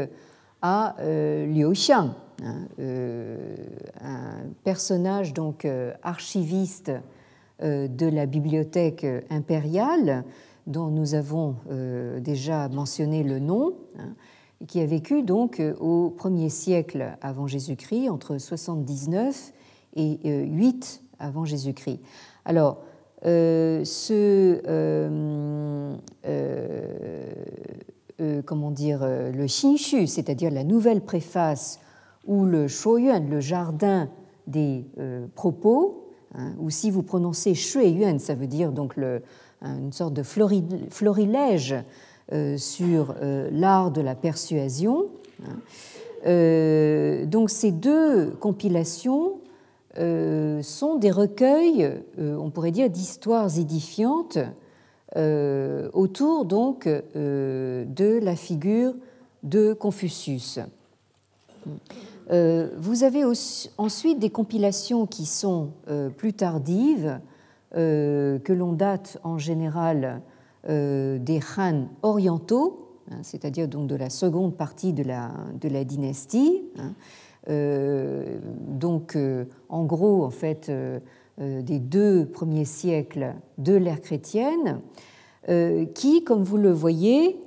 [0.63, 2.11] à Liu Xiang,
[2.43, 3.55] Hein, euh,
[4.01, 6.91] un personnage donc euh, archiviste
[7.63, 10.25] euh, de la bibliothèque impériale
[10.67, 11.57] dont nous avons
[12.21, 14.15] déjà mentionné le nom, hein,
[14.67, 19.53] qui a vécu donc au 1er siècle avant Jésus-Christ, entre 79
[19.97, 22.01] et 8 avant Jésus-Christ.
[22.45, 22.83] Alors,
[23.23, 24.61] ce,
[28.45, 31.81] comment dire, le Xinshu, c'est-à-dire la nouvelle préface
[32.27, 34.09] ou le Shuoyuan, le jardin
[34.47, 39.23] des euh, propos, hein, ou si vous prononcez Shuiyuan, ça veut dire donc le,
[39.63, 41.75] une sorte de florilège
[42.33, 45.07] euh, sur euh, l'art de la persuasion.
[45.45, 47.25] Hein.
[47.27, 49.39] donc ces deux compilations
[49.97, 54.39] sont des recueils, on pourrait dire, d'histoires édifiantes
[55.17, 58.93] autour donc de la figure
[59.43, 60.61] de Confucius.
[62.31, 63.25] Euh, vous avez
[63.77, 67.30] ensuite des compilations qui sont euh, plus tardives, euh,
[67.73, 70.23] que l'on date en général
[70.66, 76.62] des Han orientaux, hein, c'est-à-dire donc de la seconde partie de la, de la dynastie.
[76.79, 76.95] Hein.
[78.68, 79.16] donc,
[79.68, 80.71] en gros, en fait,
[81.39, 84.81] des deux premiers siècles de l'ère chrétienne,
[85.95, 87.41] qui, comme vous le voyez,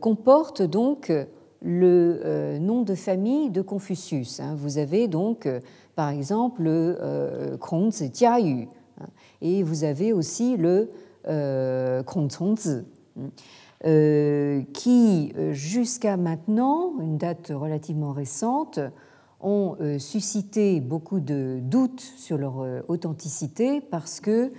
[0.00, 1.10] comportent donc
[1.66, 4.40] le euh, nom de famille de Confucius.
[4.40, 4.54] Hein.
[4.56, 5.60] Vous avez donc, euh,
[5.94, 7.56] par exemple, euh,
[8.14, 8.66] Jiayu, hein.
[9.40, 10.90] Et vous avez aussi le
[12.04, 12.84] Kongcongzi,
[13.18, 14.62] hein.
[14.72, 18.78] qui, jusqu'à maintenant, une date relativement récente,
[19.40, 24.50] ont suscité beaucoup de doutes sur leur authenticité parce que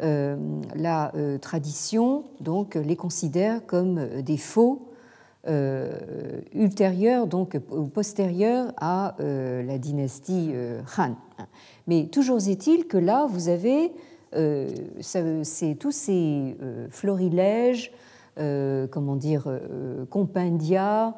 [0.00, 4.93] la tradition donc, les considère comme des faux euh,
[6.54, 7.58] ultérieure, donc
[7.92, 11.16] postérieure à euh, la dynastie euh, Han.
[11.86, 13.92] Mais toujours est-il que là, vous avez
[15.78, 16.56] tous ces
[16.90, 17.92] florilèges,
[18.36, 19.46] comment dire,
[20.10, 21.14] compendia,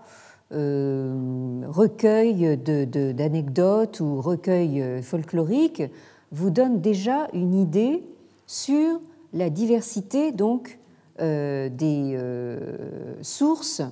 [0.51, 5.85] recueils d'anecdotes ou recueils folkloriques
[6.31, 8.03] vous donnent déjà une idée
[8.47, 9.01] sur
[9.33, 10.79] la diversité donc
[11.19, 12.19] des
[13.23, 13.85] sources euh,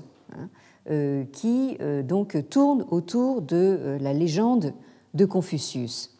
[1.32, 4.74] qui euh, donc tourne autour de euh, la légende
[5.14, 6.11] de Confucius.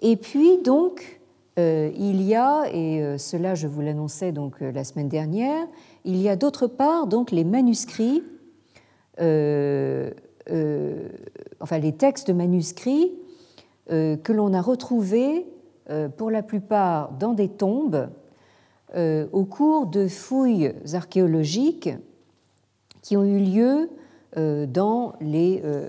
[0.00, 1.14] Et puis donc
[1.60, 5.66] il y a, et cela je vous l'annonçais donc la semaine dernière,
[6.04, 8.22] il y a d'autre part donc les manuscrits,
[9.18, 9.24] enfin
[11.80, 13.10] les textes manuscrits
[13.88, 15.48] que l'on a retrouvés
[16.16, 18.08] pour la plupart dans des tombes
[18.96, 21.90] au cours de fouilles archéologiques
[23.02, 23.97] qui ont eu lieu euh,
[24.36, 25.88] dans les euh,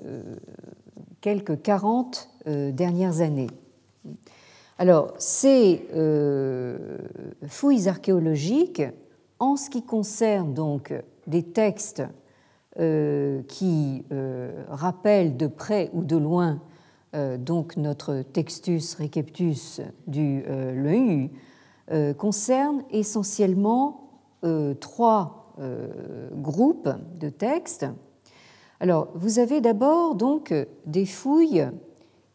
[1.22, 3.50] quelques 40 euh, dernières années.
[4.78, 5.86] Alors, ces
[7.48, 8.84] fouilles archéologiques,
[9.40, 10.94] en ce qui concerne donc
[11.28, 12.02] des textes
[12.78, 14.06] qui
[14.70, 16.62] rappellent de près ou de loin
[17.40, 21.28] donc notre textus receptus du Leu,
[22.14, 24.12] concernent essentiellement
[24.80, 26.88] trois euh, groupe
[27.20, 27.86] de textes.
[28.80, 30.54] Alors, vous avez d'abord donc
[30.86, 31.68] des fouilles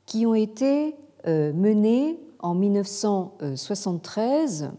[0.07, 4.70] qui ont été euh, menées en 1973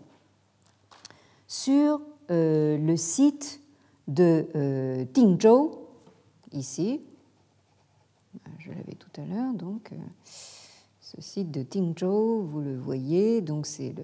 [1.47, 3.61] sur euh, le site
[4.07, 5.79] de Dingzhou,
[6.51, 7.01] ici,
[8.99, 9.53] tout à l'heure.
[9.53, 9.91] Donc,
[11.01, 14.03] ce site de Tingzhou, vous le voyez, donc c'est le,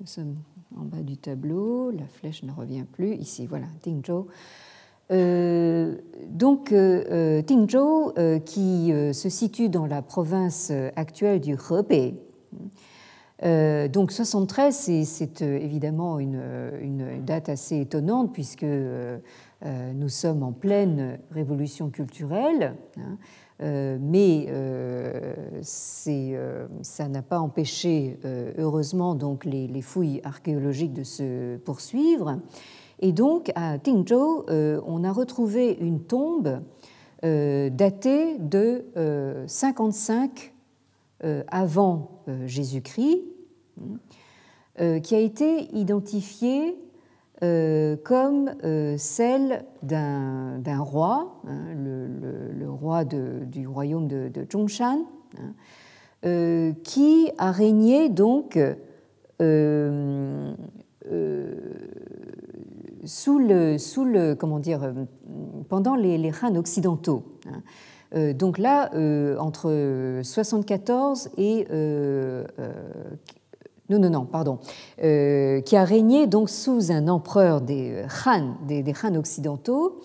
[0.00, 0.36] nous sommes
[0.76, 3.14] en bas du tableau, la flèche ne revient plus.
[3.16, 4.26] Ici, voilà, Tingzhou.
[5.10, 5.96] Euh,
[6.28, 8.12] donc, euh, Tingzhou,
[8.44, 12.14] qui se situe dans la province actuelle du Hebei,
[13.88, 22.74] donc 73, c'est évidemment une, date assez étonnante puisque nous sommes en pleine révolution culturelle.
[22.98, 23.16] Hein,
[23.62, 25.34] euh, mais euh,
[26.08, 28.18] euh, ça n'a pas empêché,
[28.58, 32.38] heureusement, donc les, fouilles archéologiques de se poursuivre.
[33.00, 36.60] Et donc, à Tingzhou, on a retrouvé une tombe
[37.22, 38.84] datée de
[39.46, 40.52] 55
[41.48, 43.22] avant Jésus-Christ,
[45.02, 46.76] qui a été identifiée
[47.42, 55.06] euh, comme euh, celle d'un roi, hein, le, roi du royaume de, de Zhongshan,
[55.38, 55.54] hein,
[56.26, 58.58] euh, qui a régné donc
[63.04, 64.92] sous le, sous le, comment dire,
[65.68, 67.24] pendant les, les Han occidentaux.
[67.46, 68.32] Hein.
[68.34, 68.90] donc là,
[69.38, 71.66] entre 74 et
[73.90, 74.60] non, non, non, pardon,
[75.02, 80.00] euh, qui a régné donc sous un empereur des Han, des, Han occidentaux.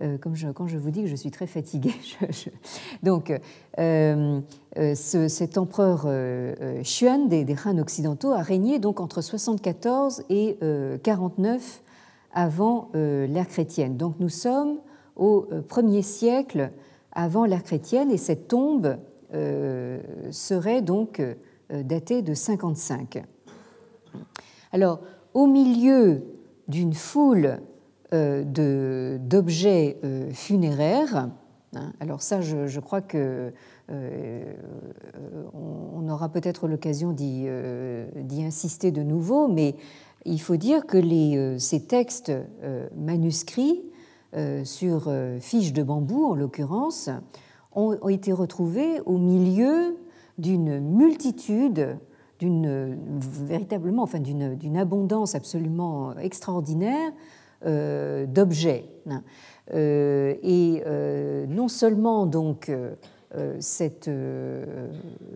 [0.00, 1.94] Euh, comme quand je vous dis que je suis très fatiguée.
[3.02, 3.32] donc,
[3.78, 4.40] euh,
[4.94, 6.06] cet empereur
[6.82, 10.56] Xuan des, des, Han occidentaux a régné donc entre 74 et
[11.02, 11.82] 49
[12.38, 13.96] avant l'ère chrétienne.
[13.96, 14.78] Donc, nous sommes
[15.16, 16.70] au premier siècle
[17.10, 18.96] avant l'ère chrétienne et cette tombe
[20.30, 21.20] serait donc
[21.70, 23.22] euh, daté de 55.
[24.72, 25.00] Alors,
[25.34, 26.22] au milieu
[26.66, 27.60] d'une foule
[28.14, 31.28] euh, d'objets euh, funéraires,
[31.74, 33.52] hein, alors ça, je, crois que
[35.52, 37.48] on aura peut-être l'occasion d'y
[38.42, 39.76] insister de nouveau, mais
[40.24, 42.32] il faut dire que les, ces textes
[42.96, 43.82] manuscrits
[44.64, 45.10] sur
[45.40, 47.08] fiches de bambou, en l'occurrence,
[47.72, 49.96] ont, été retrouvés au milieu
[50.38, 51.98] d'une multitude,
[52.38, 57.12] d'une véritablement, enfin d'une abondance absolument extraordinaire
[57.66, 58.84] euh, d'objets.
[59.74, 62.70] Euh, et euh, non seulement donc
[63.60, 64.10] cette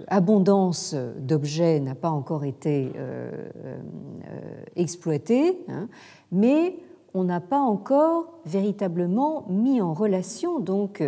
[0.07, 2.91] abondance d'objets n'a pas encore été
[4.77, 5.89] exploitée, hein,
[6.31, 6.77] mais
[7.13, 11.03] on n'a pas encore véritablement mis en relation donc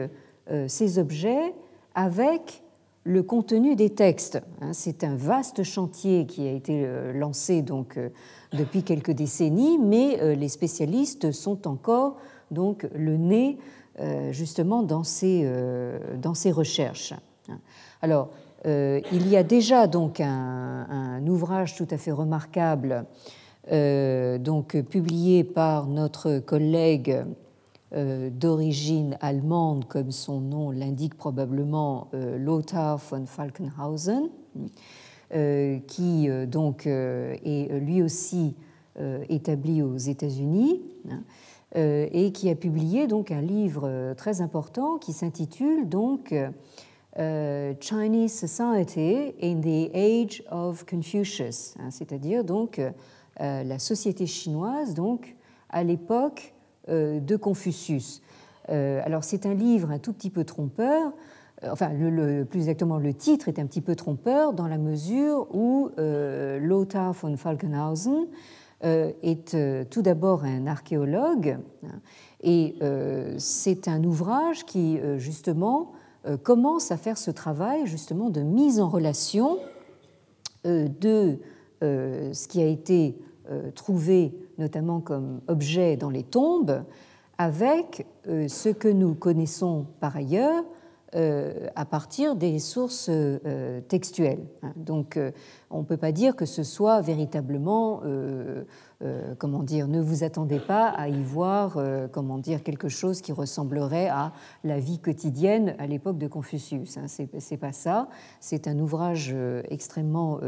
[0.67, 1.55] ces objets
[1.95, 2.65] avec
[3.05, 4.41] le contenu des textes.
[4.61, 8.09] Hein, c'est un vaste chantier qui a été euh, lancé donc euh,
[8.53, 12.17] depuis quelques décennies, mais euh, les spécialistes sont encore
[12.51, 13.59] donc le nez
[14.31, 15.49] justement dans ces,
[16.21, 17.15] dans ces recherches.
[18.03, 18.31] Alors,
[18.65, 23.07] il y a déjà donc un, ouvrage tout à fait remarquable
[23.71, 27.25] donc publié par notre collègue
[27.95, 34.31] euh, d'origine allemande, comme son nom l'indique probablement, euh, Lothar von Falkenhausen,
[35.33, 38.57] euh, qui donc est lui aussi
[39.29, 41.23] établi aux États-Unis hein,
[41.75, 46.35] et qui a publié donc un livre très important qui s'intitule donc
[47.17, 52.81] Chinese Society in the Age of Confucius, hein, c'est-à-dire donc
[53.41, 55.37] la société chinoise donc
[55.75, 56.55] à l'époque
[56.91, 58.21] euh, de Confucius.
[58.69, 61.13] Euh, alors c'est un livre un tout petit peu trompeur,
[61.63, 61.91] euh, enfin
[62.45, 67.39] plus exactement le titre est un petit peu trompeur dans la mesure où Lothar von
[67.39, 68.27] Falkenhausen
[68.85, 69.57] est
[69.91, 72.01] tout d'abord un archéologue hein,
[72.43, 72.77] et
[73.39, 75.93] c'est un ouvrage qui justement
[76.43, 79.59] commence à faire ce travail justement de mise en relation
[80.65, 81.39] de
[81.83, 83.17] ce qui a été
[83.75, 86.85] trouvé notamment comme objet dans les tombes,
[87.39, 90.74] avec euh, ce que nous connaissons par ailleurs euh,
[91.15, 94.47] à partir des sources euh, textuelles.
[94.63, 94.73] Hein.
[94.77, 95.19] Donc
[95.71, 98.03] on ne peut pas dire que ce soit véritablement,
[99.39, 101.79] comment dire, ne vous attendez pas à y voir,
[102.13, 106.97] comment dire, quelque chose qui ressemblerait à la vie quotidienne à l'époque de Confucius.
[106.97, 107.07] Hein.
[107.09, 108.09] Ce n'est pas ça.
[108.41, 109.35] C'est un ouvrage
[109.69, 110.41] extrêmement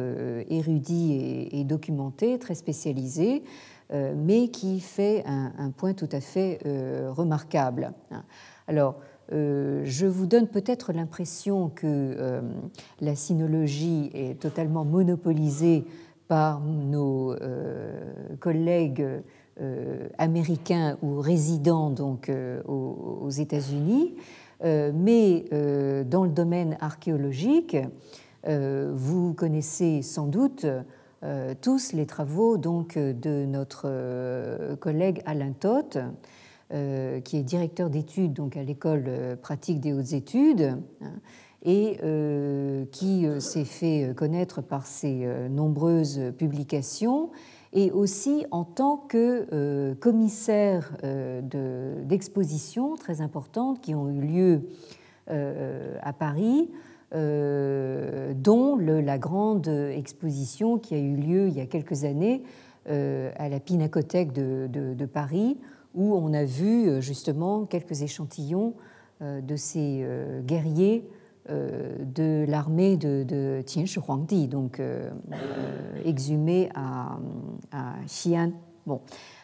[0.48, 3.42] érudit et documenté, très spécialisé.
[3.92, 7.92] Euh, mais qui fait un, point tout à fait euh, remarquable.
[8.66, 8.98] Alors,
[9.32, 12.40] euh, je vous donne peut-être l'impression que
[13.00, 15.84] la sinologie est totalement monopolisée
[16.28, 17.34] par nos
[18.40, 19.06] collègues
[20.18, 22.30] américains ou résidents donc
[22.66, 24.14] aux, États-Unis.
[24.62, 25.44] mais
[26.04, 27.76] dans le domaine archéologique,
[28.44, 30.66] vous connaissez sans doute
[31.60, 35.98] tous les travaux donc, de notre collègue Alain Toth,
[36.70, 40.76] qui est directeur d'études donc, à l'école pratique des hautes études.
[41.00, 41.12] Hein,
[41.66, 47.30] et euh, qui euh, s'est fait connaître par ses euh, nombreuses publications
[47.72, 54.60] et aussi en tant que commissaire d'expositions très importantes qui ont eu lieu
[55.28, 56.70] à Paris,
[57.12, 62.44] dont la grande exposition qui a eu lieu il y a quelques années
[62.86, 65.58] à la Pinacothèque de, Paris,
[65.96, 68.74] où on a vu justement quelques échantillons
[69.20, 70.06] de ces
[70.44, 71.08] guerriers
[71.48, 73.62] euh, de l'armée de, de
[74.48, 77.18] donc euh, euh, exhumé à,
[78.06, 78.50] Xi'an.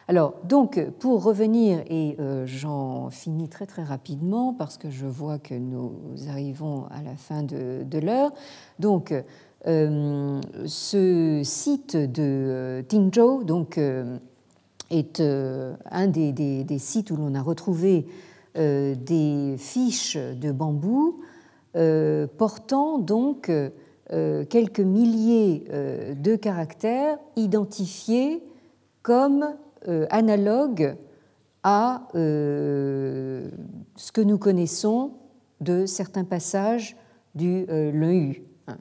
[0.09, 5.53] Alors, donc, pour revenir, et j'en finis très très rapidement parce que je vois que
[5.53, 5.93] nous
[6.27, 8.31] arrivons à la fin de, l'heure.
[8.79, 9.13] Donc,
[9.65, 13.79] ce site de Tingzhou donc,
[14.97, 18.05] est un des, des, sites où l'on a retrouvé
[18.55, 21.19] des fiches de bambou
[21.75, 28.43] euh, portant donc euh, quelques milliers euh, de caractères identifiés
[29.01, 29.55] comme
[30.11, 30.95] analogues
[31.63, 33.41] à ce
[34.13, 35.11] que nous connaissons
[35.59, 36.95] de certains passages
[37.35, 38.31] du Leu
[38.67, 38.77] hein,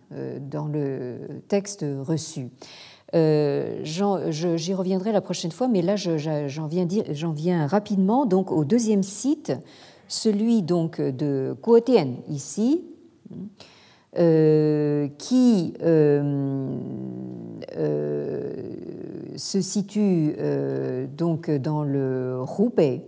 [0.48, 2.50] dans le texte reçu.
[3.12, 9.52] J'y reviendrai la prochaine fois, mais là j'en viens, rapidement donc au deuxième site
[10.08, 12.84] celui donc de Kuotien ici,
[14.18, 16.76] euh, qui euh,
[17.78, 18.52] euh,
[19.36, 20.36] se situe
[21.16, 23.00] donc dans le Hubei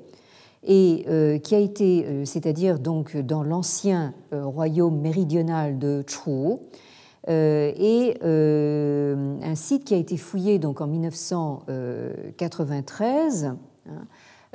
[0.67, 6.57] et qui a été, c'est-à-dire dans l'ancien royaume méridional de Chu,
[7.27, 13.55] et un site qui a été fouillé donc en 1993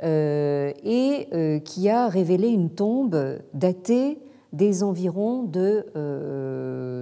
[0.02, 4.18] euh, et euh, qui a révélé une tombe datée
[4.54, 5.84] des environs de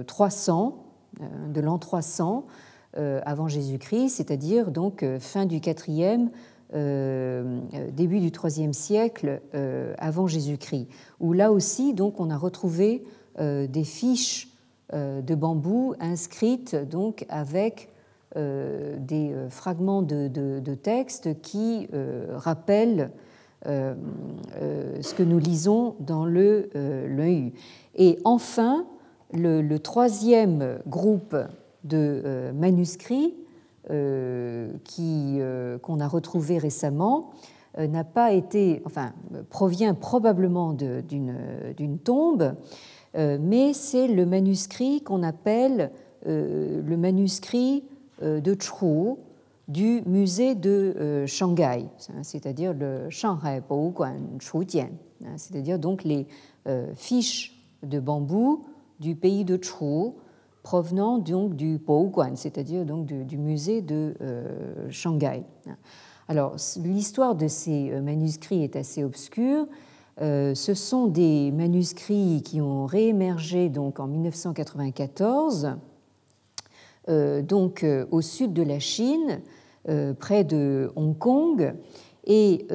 [0.05, 0.83] 300,
[1.21, 2.45] euh, de l'an 300
[3.23, 6.27] avant Jésus-Christ, c'est-à-dire donc fin du 4e,
[7.93, 9.41] début du 3e siècle
[9.97, 10.87] avant Jésus-Christ,
[11.21, 13.03] où là aussi donc on a retrouvé
[13.39, 14.49] des fiches
[14.93, 17.89] de bambou inscrites donc avec
[18.37, 23.09] euh, des euh, fragments de, de, texte qui euh, rappellent
[23.65, 27.53] ce que nous lisons dans le l'œil.
[27.95, 28.85] Et enfin,
[29.33, 31.35] le, troisième groupe
[31.83, 33.33] de manuscrits
[34.85, 35.39] qui,
[35.81, 37.31] qu'on a retrouvé récemment
[37.77, 39.11] n'a pas été, enfin,
[39.49, 42.53] provient probablement d'une tombe,
[43.15, 45.91] mais c'est le manuscrit qu'on appelle
[46.25, 47.83] le manuscrit
[48.21, 49.15] euh, de Chu
[49.69, 51.85] du musée de euh, Shanghai,
[52.23, 54.89] c'est-à-dire le Shanghai Boguan Chujian,
[55.23, 56.27] hein, c'est-à-dire donc les
[56.67, 58.65] euh, fiches de bambou
[58.99, 60.11] du pays de Chu
[60.63, 64.15] provenant donc du Boguan, c'est-à-dire donc du, musée de
[64.89, 65.43] Shanghai.
[66.27, 69.65] Alors l'histoire de ces manuscrits est assez obscure.
[70.19, 75.77] Ce sont des manuscrits qui ont réémergé donc en 1994
[77.09, 79.41] euh, donc euh, au sud de la Chine,
[79.87, 81.73] euh, près de Hong Kong,
[82.25, 82.67] et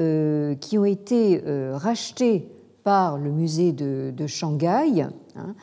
[0.61, 1.41] qui ont été
[1.75, 2.49] rachetés
[2.83, 5.07] par le musée de, Shanghai.
[5.37, 5.55] Hein.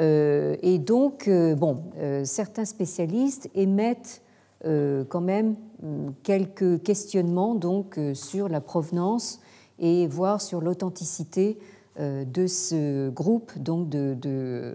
[0.00, 1.84] et donc, bon,
[2.24, 4.22] certains spécialistes émettent
[4.64, 9.38] quand même hum, quelques questionnements donc, sur la provenance
[9.78, 11.58] et voire sur l'authenticité
[11.98, 14.74] de ce groupe donc, de,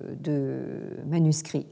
[1.07, 1.67] manuscrits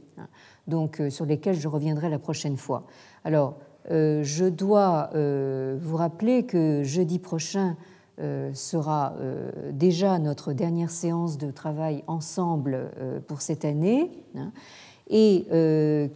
[0.70, 2.84] donc euh, sur lesquels je reviendrai la prochaine fois.
[3.26, 3.56] Alors,
[3.92, 7.76] euh, je dois euh, vous rappeler que jeudi prochain
[8.54, 9.14] sera
[9.72, 12.92] déjà notre dernière séance de travail ensemble
[13.28, 14.12] pour cette année.
[14.36, 14.52] Hein,
[15.10, 15.46] et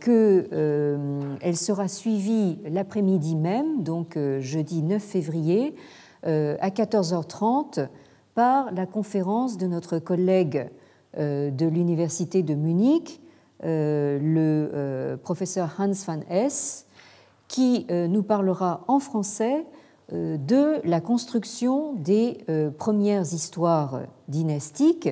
[0.01, 5.75] qu'elle sera suivie l'après-midi même, donc jeudi 9 février,
[6.23, 7.87] à 14h30,
[8.35, 10.69] par la conférence de notre collègue
[11.17, 13.21] de l'Université de Munich,
[13.65, 16.85] euh, le euh, professeur Hans van Hess,
[17.47, 19.63] qui euh, nous parlera en français
[20.11, 22.45] de la construction des
[22.77, 25.09] premières histoires dynastiques,